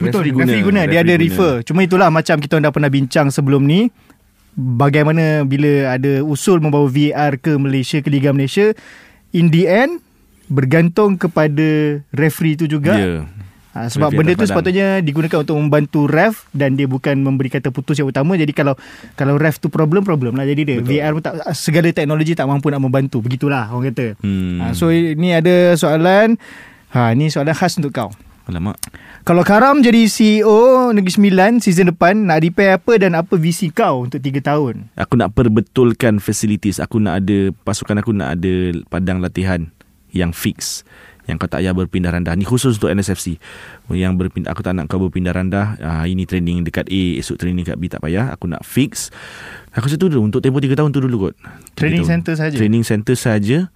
[0.00, 0.44] Betul, referee guna.
[0.48, 0.80] Referee guna.
[0.88, 1.54] Dia ada refer.
[1.62, 3.92] Cuma itulah macam kita dah pernah bincang sebelum ni.
[4.56, 8.72] Bagaimana bila ada usul membawa VAR ke Malaysia, ke Liga Malaysia.
[9.30, 10.02] In the end,
[10.50, 12.98] bergantung kepada referee tu juga.
[12.98, 13.28] Ya
[13.70, 14.50] Ha, sebab Referee benda tu padang.
[14.50, 18.34] sepatutnya digunakan untuk membantu ref dan dia bukan memberi kata putus yang utama.
[18.34, 18.74] Jadi kalau
[19.14, 20.42] kalau ref tu problem, problem lah.
[20.42, 20.90] Jadi dia Betul.
[20.90, 23.22] VR pun tak, segala teknologi tak mampu nak membantu.
[23.22, 24.18] Begitulah orang kata.
[24.26, 24.58] Hmm.
[24.58, 26.34] Ha, so ni ada soalan.
[26.90, 28.10] Ha, ni soalan khas untuk kau.
[28.50, 28.74] Alamak
[29.20, 34.08] Kalau Karam jadi CEO Negeri Sembilan season depan nak repair apa dan apa visi kau
[34.08, 34.88] untuk 3 tahun?
[34.96, 36.80] Aku nak perbetulkan facilities.
[36.80, 39.68] Aku nak ada Pasukan aku nak ada Padang latihan
[40.08, 40.58] Yang fix.
[41.28, 42.32] Yang kau tak payah berpindah randah.
[42.32, 43.36] Ni khusus untuk NSFC
[43.92, 45.76] Yang berpindah Aku tak nak kau berpindah randah.
[45.84, 48.32] Ah, Ini training dekat A Esok training dekat B Tak payah.
[48.32, 49.12] Aku nak fix.
[49.76, 50.32] Aku rasa tu dulu.
[50.32, 51.34] Untuk tempoh 3 tahun tu dulu kot.
[51.76, 52.24] Training tahun.
[52.24, 52.56] center saja.
[52.56, 53.68] Training center saja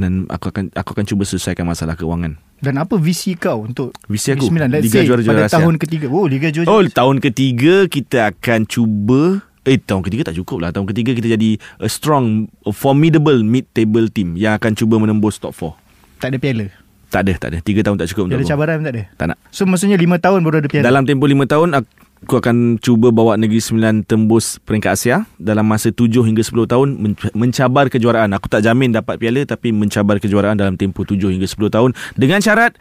[0.00, 4.30] Dan aku akan Aku akan cuba selesaikan masalah keuangan Dan apa visi kau untuk Visi
[4.30, 4.46] aku?
[4.46, 6.06] Let's Liga say Juara-Juara pada Asia tahun ketiga.
[6.06, 6.70] Oh, Liga Juara.
[6.70, 11.38] Oh tahun ketiga kita akan cuba Eh tahun ketiga tak cukup lah Tahun ketiga kita
[11.38, 16.30] jadi A strong a Formidable mid table team Yang akan cuba menembus top 4 tak
[16.30, 16.66] ada piala.
[17.10, 19.02] Tak ada tak ada Tiga tahun tak cukup Piala untuk aku cabaran tak ada.
[19.18, 20.84] Tak nak So maksudnya 5 tahun baru ada piala.
[20.86, 21.82] Dalam tempoh lima tahun
[22.22, 25.16] Aku akan cuba bawa Negeri Sembilan tembus peringkat Asia.
[25.36, 28.30] Dalam masa 7 hingga 10 tahun men- Mencabar kejuaraan.
[28.32, 31.90] Aku tak jamin dapat piala Tapi mencabar kejuaraan dalam tempoh 7 hingga 10 tahun.
[32.14, 32.78] Dengan syarat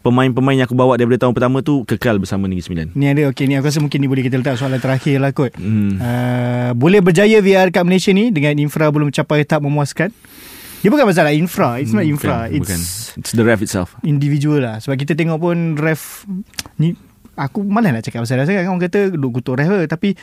[0.00, 2.86] Pemain-pemain yang aku bawa daripada tahun pertama tu Kekal bersama Negeri Sembilan.
[2.92, 5.56] Ni ada okey ni aku rasa mungkin ni boleh kita letak soalan terakhir lah kot.
[5.56, 5.96] hmm.
[5.96, 8.28] Uh, boleh berjaya VR kat Malaysia ni?
[8.28, 10.12] Dengan infra belum capai tahap memuaskan?
[10.84, 12.80] Dia bukan masalah infra, it's not Bukan, infra, it's bukan.
[13.16, 13.96] It's the ref itself.
[14.04, 14.76] individual lah.
[14.76, 16.28] Sebab kita tengok pun ref
[16.76, 16.92] ni
[17.34, 20.14] aku malas nak cakap pasal ref sangat orang kata duk kutuk ref tapi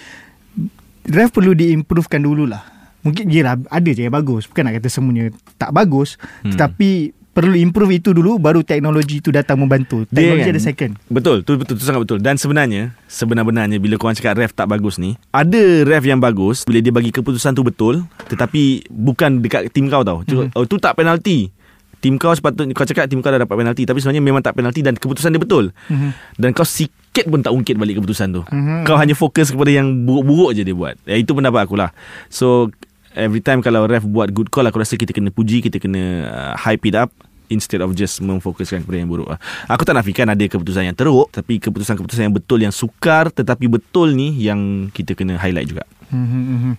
[1.05, 2.61] ref perlu diimprovekan dululah
[3.01, 6.53] mungkin yelah ada je yang bagus bukan nak kata semuanya tak bagus hmm.
[6.53, 6.89] Tetapi
[7.31, 11.37] perlu improve itu dulu baru teknologi itu datang membantu Dia teknologi kan- ada second Betul,
[11.41, 12.19] tu betul tu sangat betul.
[12.19, 16.83] Dan sebenarnya, sebenar-benarnya bila korang cakap ref tak bagus ni, ada ref yang bagus bila
[16.83, 20.21] dia bagi keputusan tu betul, tetapi bukan dekat tim kau tau.
[20.21, 20.27] Mhm.
[20.27, 20.57] Mm-hmm.
[20.59, 21.55] Oh, tu tak penalti.
[22.01, 24.81] Tim kau sepatutnya kau cakap tim kau dah dapat penalti tapi sebenarnya memang tak penalti
[24.81, 25.69] dan keputusan dia betul.
[25.87, 26.09] Mhm.
[26.41, 28.41] Dan kau sikit pun tak ungkit balik keputusan tu.
[28.49, 28.89] Mhm.
[28.89, 30.97] Kau hanya fokus kepada yang buruk-buruk je dia buat.
[31.05, 31.93] Ya, itu pendapat aku lah.
[32.33, 32.73] So
[33.13, 36.53] every time kalau ref buat good call aku rasa kita kena puji, kita kena uh,
[36.57, 37.13] hype it up
[37.51, 39.37] instead of just memfokuskan kepada yang buruk lah.
[39.67, 44.15] Aku tak nafikan ada keputusan yang teruk tapi keputusan-keputusan yang betul yang sukar tetapi betul
[44.15, 45.83] ni yang kita kena highlight juga.
[46.09, 46.73] Mhm,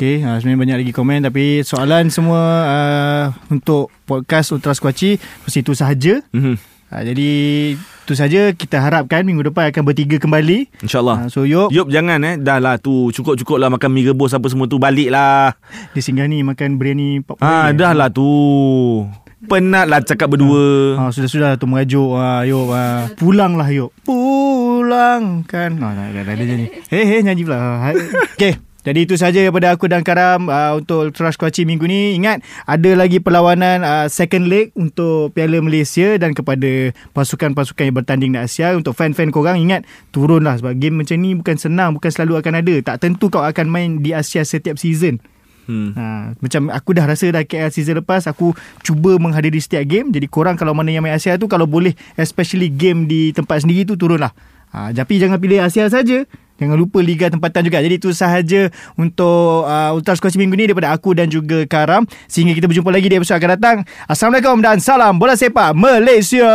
[0.00, 0.08] mhm.
[0.08, 5.60] Okay, uh, sebenarnya banyak lagi komen tapi soalan semua uh, untuk podcast Ultra Squatchy mesti
[5.60, 6.24] itu sahaja.
[6.32, 6.56] Mm-hmm.
[6.88, 7.30] Uh, jadi
[7.76, 10.72] itu saja kita harapkan minggu depan akan bertiga kembali.
[10.80, 11.28] InsyaAllah.
[11.28, 14.48] Uh, so Yop, Yup jangan eh Dah lah tu Cukup-cukup lah makan mie rebus apa
[14.48, 15.52] semua tu Balik lah
[15.92, 17.96] dia singgah ni makan biryani Ah Puri, dah eh.
[18.00, 18.26] lah tu
[19.46, 23.06] Penat lah cakap berdua Ah, sudah-sudah tu mengajuk ah, Yop ah.
[23.14, 27.94] Pulanglah Yop Pulangkan ah, dah, dah, dah, dah, nyanyi Hei hei nyanyi pula Ah,
[28.34, 32.16] Okay Jadi itu saja daripada aku dan Karam uh, untuk Ultras Kuaci minggu ni.
[32.16, 38.30] Ingat ada lagi perlawanan uh, second leg untuk Piala Malaysia dan kepada pasukan-pasukan yang bertanding
[38.32, 38.72] di Asia.
[38.72, 39.84] Untuk fan-fan korang ingat
[40.16, 42.74] turunlah sebab game macam ni bukan senang, bukan selalu akan ada.
[42.80, 45.20] Tak tentu kau akan main di Asia setiap season.
[45.70, 45.94] Hmm.
[45.94, 50.08] Ha, macam aku dah rasa dah KL season lepas aku cuba menghadiri setiap game.
[50.08, 53.84] Jadi korang kalau mana yang main Asia tu kalau boleh especially game di tempat sendiri
[53.84, 54.32] tu turunlah.
[54.72, 56.24] Ha, tapi jangan pilih Asia saja.
[56.60, 57.80] Jangan lupa Liga Tempatan juga.
[57.80, 58.68] Jadi itu sahaja
[59.00, 62.04] untuk uh, Ultra minggu ni daripada aku dan juga Karam.
[62.28, 63.76] Sehingga kita berjumpa lagi di episod akan datang.
[64.04, 66.52] Assalamualaikum dan salam bola sepak Malaysia.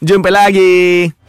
[0.00, 1.21] Jumpa lagi.